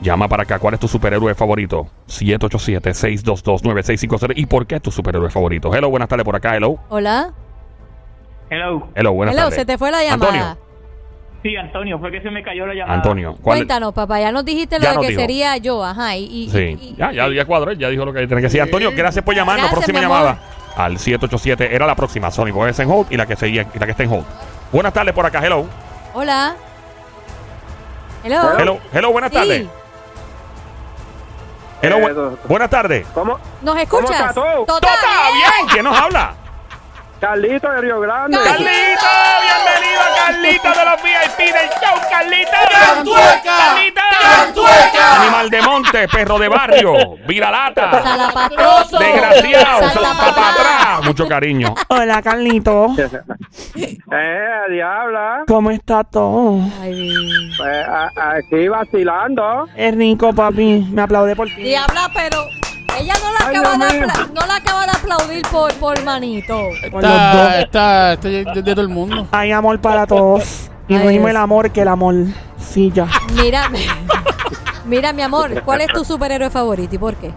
[0.00, 0.58] Llama para acá.
[0.58, 1.86] ¿Cuál es tu superhéroe favorito?
[2.08, 4.32] 787-622-9650.
[4.36, 5.74] ¿Y por qué es tu superhéroe favorito?
[5.74, 6.56] Hello, buenas tardes por acá.
[6.56, 6.78] Hello.
[6.88, 7.32] Hola.
[8.50, 8.88] Hello.
[8.94, 9.58] Hello, buenas Hello, tardes.
[9.58, 10.30] se te fue la llamada.
[10.32, 10.58] Antonio.
[11.42, 12.94] Sí, Antonio, fue que se me cayó la llamada.
[12.96, 13.36] Antonio.
[13.40, 14.20] ¿cuál- Cuéntanos, papá.
[14.20, 15.20] Ya nos dijiste lo Ya de nos que dijo.
[15.20, 15.84] sería yo.
[15.84, 16.16] Ajá.
[16.16, 18.60] Y, y- Sí, y- ya, ya, ya cuadró, ya dijo lo que tiene que decir.
[18.62, 19.70] Antonio, gracias por llamarnos.
[19.70, 20.18] Gracias, próxima mi amor.
[20.18, 20.38] llamada
[20.76, 21.74] al 787.
[21.74, 22.50] Era la próxima, Sony.
[22.52, 24.24] Voy en hold y la que seguía, y la que está en hold.
[24.72, 25.66] Buenas tardes por acá, hello.
[26.14, 26.56] Hola.
[28.24, 28.58] Hello.
[28.58, 29.36] Hello, hello, buenas Sí.
[29.36, 29.66] tardes.
[31.82, 33.06] Hello, bu- Eh, do- buenas tardes.
[33.14, 33.38] ¿Cómo?
[33.62, 34.34] ¿Nos escuchas?
[34.34, 34.40] tú?
[34.66, 35.30] Tota, ¡Tota!
[35.34, 35.68] ¡Bien!
[35.70, 36.34] ¿Quién nos habla?
[37.20, 38.36] Carlito de Río Grande.
[38.36, 39.06] Carlito.
[39.42, 42.00] ¡Bienvenido a Carlito de los VIP del show!
[42.10, 42.50] ¡Carlito!
[42.70, 43.42] ¡Cantueca!
[43.42, 44.00] ¡Carlito!
[45.20, 46.94] Animal de monte, perro de barrio,
[47.26, 48.98] viralata, Salapastroso.
[48.98, 51.04] desgraciado, Salta para atrás.
[51.04, 51.74] Mucho cariño.
[51.88, 52.88] Hola, Carlito.
[53.76, 55.42] Eh, diabla.
[55.48, 56.60] ¿Cómo está todo?
[56.80, 57.12] Ay,
[57.56, 59.66] Pues, a- aquí vacilando.
[59.74, 60.86] Es rico, papi.
[60.92, 61.62] Me aplaude por ti.
[61.62, 62.44] diabla, pero
[62.98, 66.58] ella no la Ay, acaba de, apla- no la acaba de aplaudir por, por manito.
[66.90, 67.12] Por los dos.
[67.12, 69.26] Está, está, está de, de todo el mundo.
[69.32, 70.70] Hay amor para todos.
[70.88, 71.30] Y Ay, no mismo Dios.
[71.30, 72.14] el amor que el amor.
[72.58, 73.06] Sí, ya.
[73.34, 73.68] Mira,
[74.84, 77.32] mira, mi amor, ¿cuál es tu superhéroe favorito y por qué?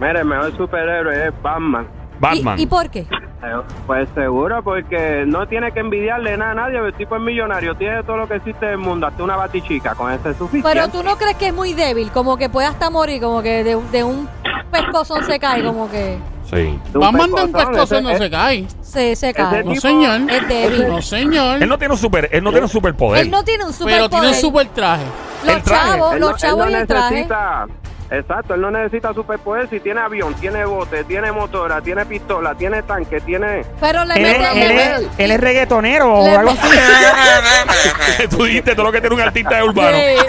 [0.00, 1.86] Mire, el mejor superhéroe es Batman.
[2.20, 2.58] Batman.
[2.58, 3.06] ¿Y, y por qué?
[3.46, 6.78] Eh, Pues seguro, porque no tiene que envidiarle nada a nadie.
[6.78, 9.94] El tipo es millonario, tiene todo lo que existe en el mundo, hasta una batichica.
[9.94, 10.68] Con eso es suficiente.
[10.68, 13.62] Pero tú no crees que es muy débil, como que puede hasta morir, como que
[13.64, 14.28] de, de un
[14.70, 16.78] pescozón se cae, como que Sí.
[16.94, 18.66] Batman de un pescozón, pescozo no se cae.
[18.80, 19.64] se, se cae.
[19.64, 20.20] No, señor.
[20.30, 20.88] Es débil.
[20.88, 21.60] No, señor.
[21.60, 23.22] Él no tiene un super, él no tiene un superpoder.
[23.24, 24.28] Él no tiene un Pero tiene superpoder.
[24.28, 25.04] un super traje.
[25.44, 25.90] Los El traje.
[25.90, 27.26] chavos, Él los no- chavos él y el traje.
[28.10, 32.82] Exacto, él no necesita superpoder si tiene avión, tiene bote, tiene motora, tiene pistola, tiene
[32.82, 33.64] tanque, tiene...
[33.80, 36.68] Pero le Él, mete, le él es, él es reggaetonero o algo así.
[38.30, 39.96] Tú dijiste todo lo que tiene un artista de urbano.
[39.96, 40.26] Sí.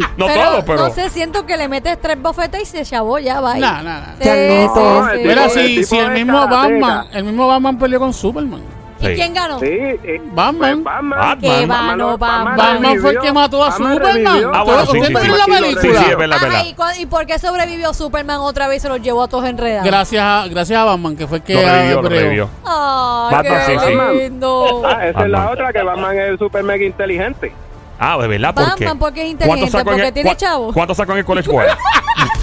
[0.16, 0.78] No pero, todo, pero.
[0.88, 3.54] No sé, siento que le metes tres bofetes y se chavó ya, va.
[3.54, 4.28] No, sí.
[4.28, 6.46] el Mira, si, el mismo.
[6.46, 8.79] Batman, el mismo Batman peleó con Superman.
[9.00, 9.14] ¿Y Sí.
[9.14, 9.58] quién ganó?
[9.60, 10.58] Sí, eh, Batman.
[10.58, 11.10] pues Batman.
[11.18, 11.40] Batman.
[11.40, 12.56] Que Batman ganó lo- Batman.
[12.56, 14.24] Batman fue el revivió- que mató a Batman Superman.
[14.24, 15.28] revivió- Ah, bueno, sí, ¿Usted sí, vio sí.
[15.38, 15.80] la Sí, película?
[15.82, 16.64] sí, es verdad, es Ajá, verdad.
[16.66, 19.44] ¿y, cua- y por qué sobrevivió Superman otra vez y se los llevó a todos
[19.46, 19.86] enredados?
[19.86, 22.20] Gracias a, gracias a Batman, que fue el que Lo revivió, lo abrió.
[22.20, 22.50] revivió.
[22.66, 24.18] Ay, Batman, qué sí, sí.
[24.18, 24.82] lindo.
[24.84, 25.32] Ah, esa es Batman.
[25.32, 27.52] la otra, que Batman es super mega inteligente.
[27.98, 28.84] Ah, de verdad, ¿por qué?
[28.84, 30.72] Batman, porque es ¿Cuánto inteligente, sacó en porque el- tiene cua- chavo.
[30.72, 31.50] ¿Cuánto sacó en el college?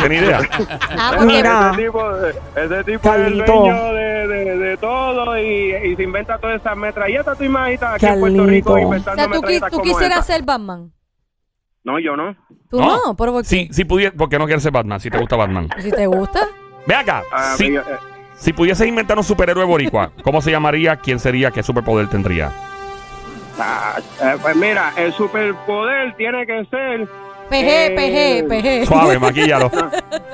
[0.00, 0.40] ¿Tiene idea?
[0.98, 1.70] Ah, porque- Mira.
[1.72, 2.02] Ese tipo,
[2.56, 3.42] ese tipo Carlito.
[3.44, 7.36] es el dueño de, de, de todo y, y se inventa todas esas metralletas.
[7.38, 8.46] Tú imaginas aquí en Puerto Carlito.
[8.46, 10.32] Rico o inventando sea, tú, qui- metralletas tú como quisieras esa.
[10.34, 10.92] ser Batman.
[11.84, 12.36] No, yo no.
[12.68, 13.48] Tú no, pero ¿por qué?
[13.48, 15.00] Si, si pudiese, ¿por qué no quieres ser Batman?
[15.00, 15.68] Si te gusta Batman.
[15.78, 16.40] Si te gusta.
[16.86, 17.22] Ve acá.
[17.32, 17.84] Ah, si, yo- eh,
[18.36, 20.96] si pudieses inventar un superhéroe boricua, ¿cómo se llamaría?
[20.96, 21.50] ¿Quién sería?
[21.50, 22.52] ¿Qué superpoder tendría?
[23.58, 27.08] ah, eh, pues mira, el superpoder tiene que ser...
[27.50, 28.86] PG, Eh, PG, PG.
[28.86, 29.70] Suave, maquillalo.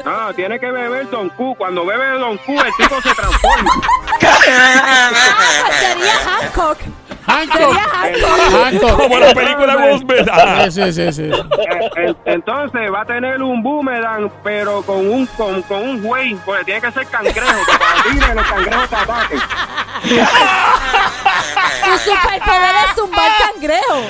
[0.06, 1.56] No, tiene que beber Don Q.
[1.58, 3.70] Cuando bebe Don Q, el tipo se transforma.
[4.48, 5.10] Ah,
[5.80, 6.78] sería Hancock.
[7.26, 7.76] Hancock.
[7.76, 8.96] Hancock.
[9.02, 10.28] Como la película Smith.
[10.30, 10.66] Ah.
[10.70, 11.22] Sí, sí, sí, sí.
[11.24, 16.34] Eh, en- entonces va a tener un boomerang, pero con un con, con un güey,
[16.44, 19.40] porque tiene que ser cangrejo, que para tire los cangrejos te ataquen.
[21.84, 24.02] Su superpoder es zumbar cangrejo.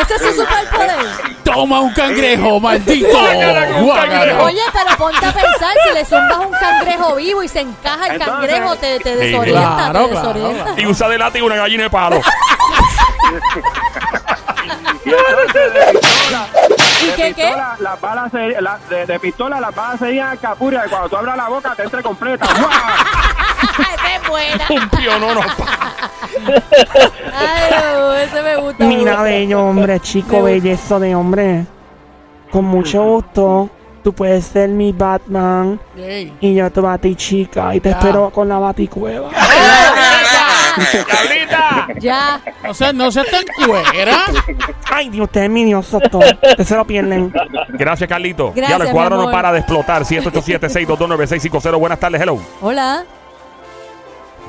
[0.00, 0.96] Ese es su superpoder.
[1.44, 3.08] Toma un cangrejo, maldito.
[3.80, 4.42] Guácala.
[4.42, 8.12] Oye, pero ponte a pensar, si le zumbas un cangrejo vivo y se encaja el
[8.20, 10.80] Entonces- cangrejo, te, te desorienta, claro, te claro, desorienta.
[10.80, 12.20] Y usa de látigo una gallina de palo.
[15.04, 16.46] Y entonces de pistola,
[17.02, 17.44] ¿Y de qué, qué?
[17.44, 21.16] pistola, las balas ser- la- de, de pistola las balas serían capura y cuando tú
[21.16, 22.46] abras la boca te entre completa.
[22.58, 22.70] ¡Guau!
[24.28, 24.66] Buena.
[24.70, 25.40] Un pionono.
[27.34, 28.84] Ay, no, ese me gusta.
[28.84, 29.22] Mira, mucho.
[29.24, 31.66] bello hombre, chico, bellezo de hombre.
[32.50, 33.70] Con mucho gusto.
[34.02, 36.32] Tú puedes ser mi Batman Ey.
[36.40, 37.74] y yo tu batichica.
[37.74, 37.96] Y te Ya.
[37.98, 39.30] espero con la baticueva.
[41.08, 41.88] ¡Cabrita!
[41.98, 42.40] Ya.
[42.68, 44.26] O sea, no seas tan cuera.
[44.92, 46.24] Ay, Dios, ustedes miniosos todos.
[46.34, 47.32] Ustedes se lo pierden.
[47.70, 48.52] Gracias, Carlito.
[48.54, 50.02] Gracias, ya el cuadro no para de explotar.
[50.04, 51.76] 787-622-9650.
[51.78, 52.38] Buenas tardes, hello.
[52.60, 53.04] Hola.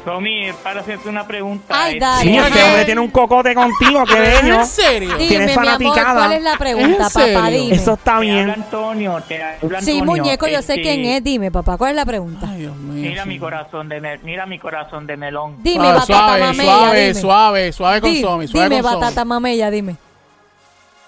[0.07, 1.65] Tommy, para hacerte una pregunta.
[1.83, 2.21] Ay, este, dale.
[2.21, 4.59] Sí, este hombre tiene un cocote contigo, qué bello.
[4.61, 5.09] ¿En serio?
[5.17, 6.13] Dime, Tienes mi amor, fanaticada.
[6.13, 7.33] ¿cuál es la pregunta, ¿En serio?
[7.39, 7.49] papá?
[7.49, 7.75] Dime.
[7.75, 8.49] Eso está Te habla bien.
[8.51, 10.05] Antonio, te habla Sí, Antonio.
[10.05, 11.21] muñeco, yo sé Este, quién es.
[11.25, 12.47] Dime, papá, ¿cuál es la pregunta?
[12.49, 13.09] Ay, Dios mío.
[13.09, 13.29] Mira sí.
[13.29, 15.57] mi corazón de mel- mira mi corazón de melón.
[15.61, 17.13] Dime, Suave, batata suave, mamella, suave, dime.
[17.13, 19.03] suave, suave con Di- Somi, suave dime, con Somi.
[19.03, 19.95] batata mamella, dime.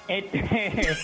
[0.09, 0.43] Este,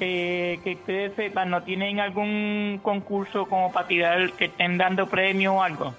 [0.00, 5.54] eh, que ustedes sepan, ¿no tienen algún concurso como para tirar que estén dando premio
[5.54, 5.94] o algo?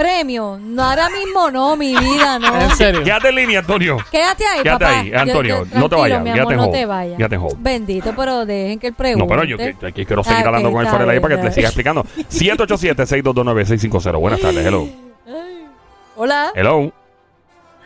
[0.00, 0.58] Premio.
[0.58, 2.58] No, ahora mismo no, mi vida, no.
[2.62, 3.04] En serio.
[3.04, 3.98] Quédate en línea, Antonio.
[4.10, 4.98] Quédate ahí, Quédate papá.
[5.00, 7.16] ahí, Antonio, no te tranquilo, vayas, mi quédate amor, en no hold, te vayas.
[7.18, 7.56] quédate en hold.
[7.58, 9.22] Bendito, pero dejen que él pregunte.
[9.26, 11.16] No, pero yo que- aquí quiero seguir Ah, hablando ok, con él está fuera de
[11.16, 12.04] ahí para que te siga está explicando.
[12.30, 14.18] 787-622-9650.
[14.18, 14.84] Buenas tardes, hello.
[14.84, 15.70] bien.
[16.16, 16.52] Hola.
[16.54, 16.92] Hello.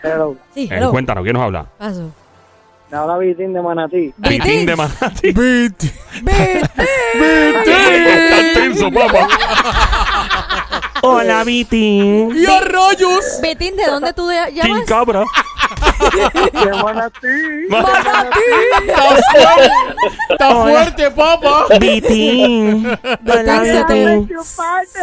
[0.03, 0.91] Hello, Sí, Eh, hello.
[0.93, 1.67] cuéntanos, ¿quién nos habla?
[1.79, 2.11] Paso.
[2.93, 4.13] habla Vitín de Manatí.
[4.19, 5.33] Vitín de Manati.
[5.33, 5.93] Vete.
[8.31, 9.27] Tan tenso, papá.
[11.07, 12.29] Hola, Viti.
[12.35, 13.39] Y arroyos.
[13.43, 14.85] Betín, ¿de dónde tú de- llamas?
[14.87, 15.25] Cabra.
[16.53, 17.67] ¡Qué manatí!
[17.69, 19.71] Está fuerte,
[20.31, 21.67] está fuerte, papá.
[21.79, 22.87] Vitín.
[22.87, 24.39] Hola, Vitín, Vitín.
[24.87, 25.03] Se,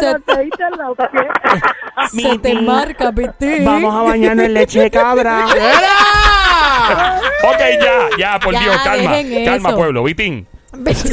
[2.10, 2.66] se te Vitín.
[2.66, 3.66] marca, Vitín.
[3.66, 5.45] Vamos a bañarnos en leche de cabra.
[5.56, 7.20] ¡Era!
[7.43, 9.12] Ok, ya, ya, por Ya, Dios, calma.
[9.18, 9.78] dejen Calma, eso.
[9.78, 10.04] pueblo.
[10.04, 10.47] Vitín.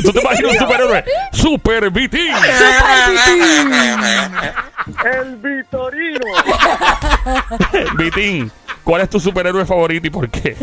[0.02, 1.04] ¿Tú te imaginas un superhéroe?
[1.32, 2.32] ¡Super Vitín!
[5.04, 6.20] ¡El Vitorino!
[7.96, 8.50] Vitín,
[8.84, 10.56] ¿cuál es tu superhéroe favorito y por qué?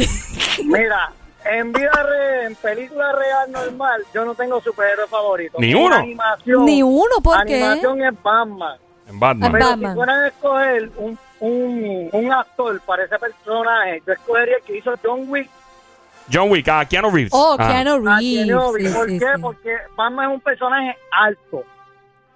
[0.63, 1.11] Mira,
[1.45, 5.57] en vida real, en película real normal, yo no tengo superhéroe favorito.
[5.59, 5.95] ¿Ni uno?
[5.95, 6.65] Animación.
[6.65, 7.63] Ni uno, ¿por qué?
[7.63, 8.77] Animación es Batman.
[9.07, 9.51] En Batman.
[9.51, 9.91] Pero Batman.
[9.91, 14.77] si fueran a escoger un, un, un actor para ese personaje, yo escogería el que
[14.77, 15.49] hizo John Wick
[16.33, 17.31] John Wick, a Keanu Reeves.
[17.35, 17.69] Oh, Ajá.
[17.71, 18.45] Keanu a Reeves.
[18.47, 18.91] Keanu Reeves.
[18.91, 19.25] Sí, ¿Por sí, qué?
[19.35, 19.41] sí.
[19.43, 21.63] Porque Batman es un personaje alto,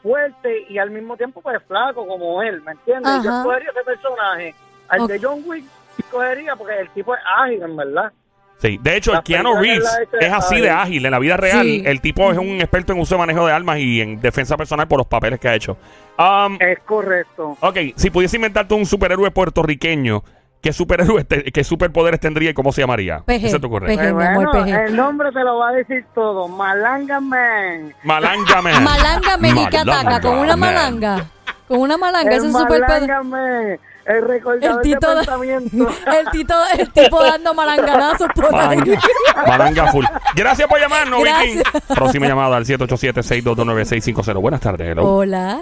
[0.02, 3.12] fuerte y al mismo tiempo pues flaco como él, ¿me entiendes?
[3.24, 4.56] Yo escogería ese personaje.
[4.88, 5.10] Al Ok.
[5.10, 5.66] de John Wick
[5.98, 8.12] escogería porque el tipo es ágil, en verdad.
[8.58, 9.88] Sí, de hecho, el Keanu Reeves
[10.20, 10.82] es así de ágil.
[11.00, 11.06] ágil.
[11.06, 11.82] En la vida real, Sí.
[11.86, 14.86] el tipo es un experto en uso y manejo de armas y en defensa personal
[14.86, 15.78] por los papeles que ha hecho.
[16.18, 17.56] Um, Es correcto.
[17.62, 20.24] ok, si pudiese inventarte un superhéroe puertorriqueño,
[20.62, 23.20] ¿qué superhéroe, te- qué superpoderes tendría y cómo se llamaría?
[23.26, 23.88] Peje, ¿Qué se te ocurre?
[23.88, 24.14] peje.
[24.14, 24.86] Mi amor, bueno, peje.
[24.86, 26.48] el nombre te lo va a decir todo.
[26.48, 27.94] Malanga Man.
[28.04, 28.84] Malanga Man.
[28.84, 30.74] Malanga Menica Malanga ataca con una Man.
[30.74, 31.26] malanga.
[31.68, 33.80] Con una malanga, ese El es super Malanga Man.
[34.06, 35.88] El recordador El tito, de pensamiento.
[36.20, 38.78] el tito, el tipo dando malanganazos por ahí.
[38.80, 39.00] Malanga,
[39.48, 40.06] malanga full.
[40.36, 41.60] Gracias por llamarnos, Vitín.
[41.62, 41.96] Gracias.
[41.96, 44.42] Próxima llamada al 787-622-9650.
[44.42, 45.04] Buenas tardes, hello.
[45.04, 45.62] Hola.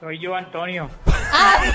[0.00, 0.90] Soy yo, Antonio.
[1.32, 1.62] Ah,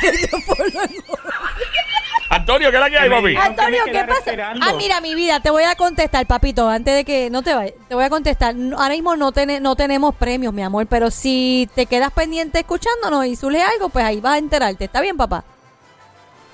[2.30, 3.36] Antonio, ¿qué es la que hay, papi?
[3.36, 4.20] Antonio, ¿qué pasa?
[4.20, 4.66] esperando.
[4.66, 7.74] Ah, mira, mi vida, te voy a contestar, papito, antes de que no te vayas.
[7.90, 8.56] Te voy a contestar.
[8.78, 13.26] Ahora mismo no, tene- no tenemos premios, mi amor, pero si te quedas pendiente escuchándonos
[13.26, 14.86] y surge algo, pues ahí vas a enterarte.
[14.86, 15.44] ¿Está bien, papá?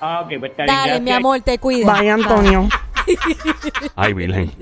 [0.00, 1.86] Ah, ok, pues está bien, Dale, mi amor, te cuida.
[1.86, 2.68] Vaya, Antonio.
[3.96, 4.52] Ay, Virgen.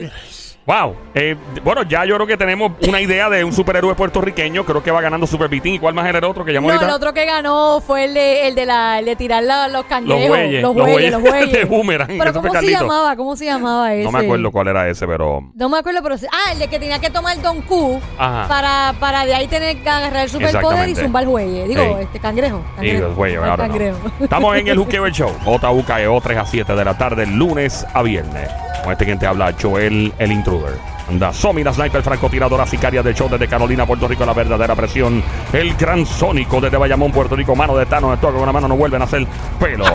[0.66, 0.96] Wow.
[1.14, 4.64] Eh, bueno, ya yo creo que tenemos una idea de un superhéroe puertorriqueño.
[4.64, 5.74] Creo que va ganando Super Vitín.
[5.74, 6.96] ¿Y cuál más era el otro que llamó No, el ahorita?
[6.96, 10.22] otro que ganó fue el de, el de, la, el de tirar la- los cangrejos.
[10.22, 11.58] Los bueyes, Los los bueyes, los bueyes bueyes.
[11.60, 13.16] de boomerang, Pero ¿cómo se llamaba?
[13.16, 14.04] ¿Cómo se llamaba ese?
[14.04, 15.40] No me acuerdo cuál era ese, pero.
[15.54, 16.16] No me acuerdo, pero.
[16.32, 18.48] Ah, el de que tenía que tomar Don Q Ajá.
[18.48, 21.68] para, para de ahí tener que agarrar el superpoder y zumbar el bueye.
[21.68, 22.60] Digo, este cangrejo.
[22.82, 23.14] Y cangrejo.
[23.16, 23.56] los El ahora no.
[23.72, 23.98] cangrejo.
[24.20, 25.30] Estamos en el Juqueo Show.
[25.44, 28.50] JUKEO 3 E a 7 de la tarde, lunes a viernes.
[28.82, 30.78] Con este quien te habla, Joel el Intruder.
[31.08, 35.22] Anda, Somi, la sniper francotiradora sicaria del show desde Carolina, Puerto Rico, la verdadera presión.
[35.52, 38.66] El gran sónico desde Bayamón, Puerto Rico, mano de Tano, de todo con una mano
[38.68, 39.24] no vuelven a hacer
[39.60, 39.84] pelo.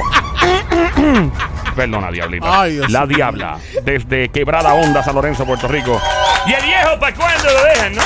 [1.75, 2.61] Perdona, diablita.
[2.61, 5.99] Ay, la diabla, desde Quebrada Honda, San Lorenzo, Puerto Rico.
[6.45, 8.01] Y el viejo, ¿para cuándo lo dejan, no?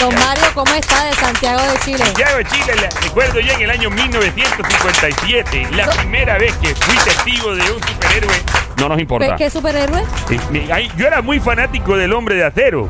[0.00, 1.98] Don Mario, ¿cómo está de Santiago de Chile?
[1.98, 6.96] Santiago de Chile, la- recuerdo yo en el año 1957, la primera vez que fui
[6.98, 8.34] testigo de un superhéroe.
[8.80, 9.36] No nos importa.
[9.36, 10.02] ¿Qué, superhéroe?
[10.30, 12.88] Eh, ay, Yo era muy fanático del hombre de acero.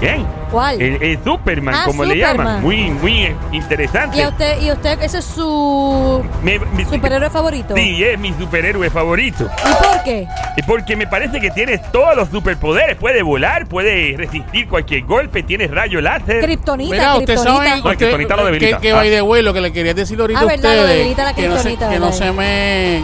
[0.00, 0.26] ¿Bien?
[0.50, 0.82] ¿Cuál?
[0.82, 2.60] El, el Superman, Ah, como le llaman.
[2.60, 4.18] Muy, muy eh, interesante.
[4.18, 7.76] ¿Y a usted, y usted ese es su Me- me- superhéroe favorito?
[7.76, 9.48] Sí, es mi superhéroe favorito.
[9.64, 10.22] ¿Y por qué?
[10.22, 12.96] Eh, Porque me parece que tienes todos los superpoderes.
[12.96, 16.42] Puede volar, puede resistir cualquier golpe, tienes rayo láser.
[16.42, 18.76] Kriptonita, Mira, usted sabe No, kriptonita lo debilita.
[18.78, 18.96] que, que Ah.
[18.96, 21.24] by the way, lo que le quería decir ahorita Ah, a verdad, lo ustedes, debilita
[21.24, 23.02] la que, no se, que no se me...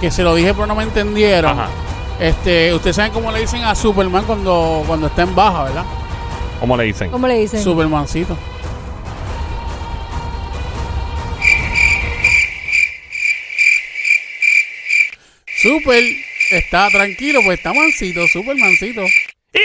[0.00, 1.58] que se lo dije pero no me entendieron.
[1.58, 1.68] Ajá.
[2.18, 5.84] Este, ustedes saben cómo le dicen a Superman cuando, cuando está en baja, ¿verdad?
[6.60, 7.10] ¿Cómo le dicen?
[7.10, 7.62] ¿Cómo le dicen?
[7.62, 8.36] Supermancito.
[15.62, 16.02] Super
[16.50, 19.02] está tranquilo, pues está mansito, Supermancito.
[19.52, 19.58] ¡Y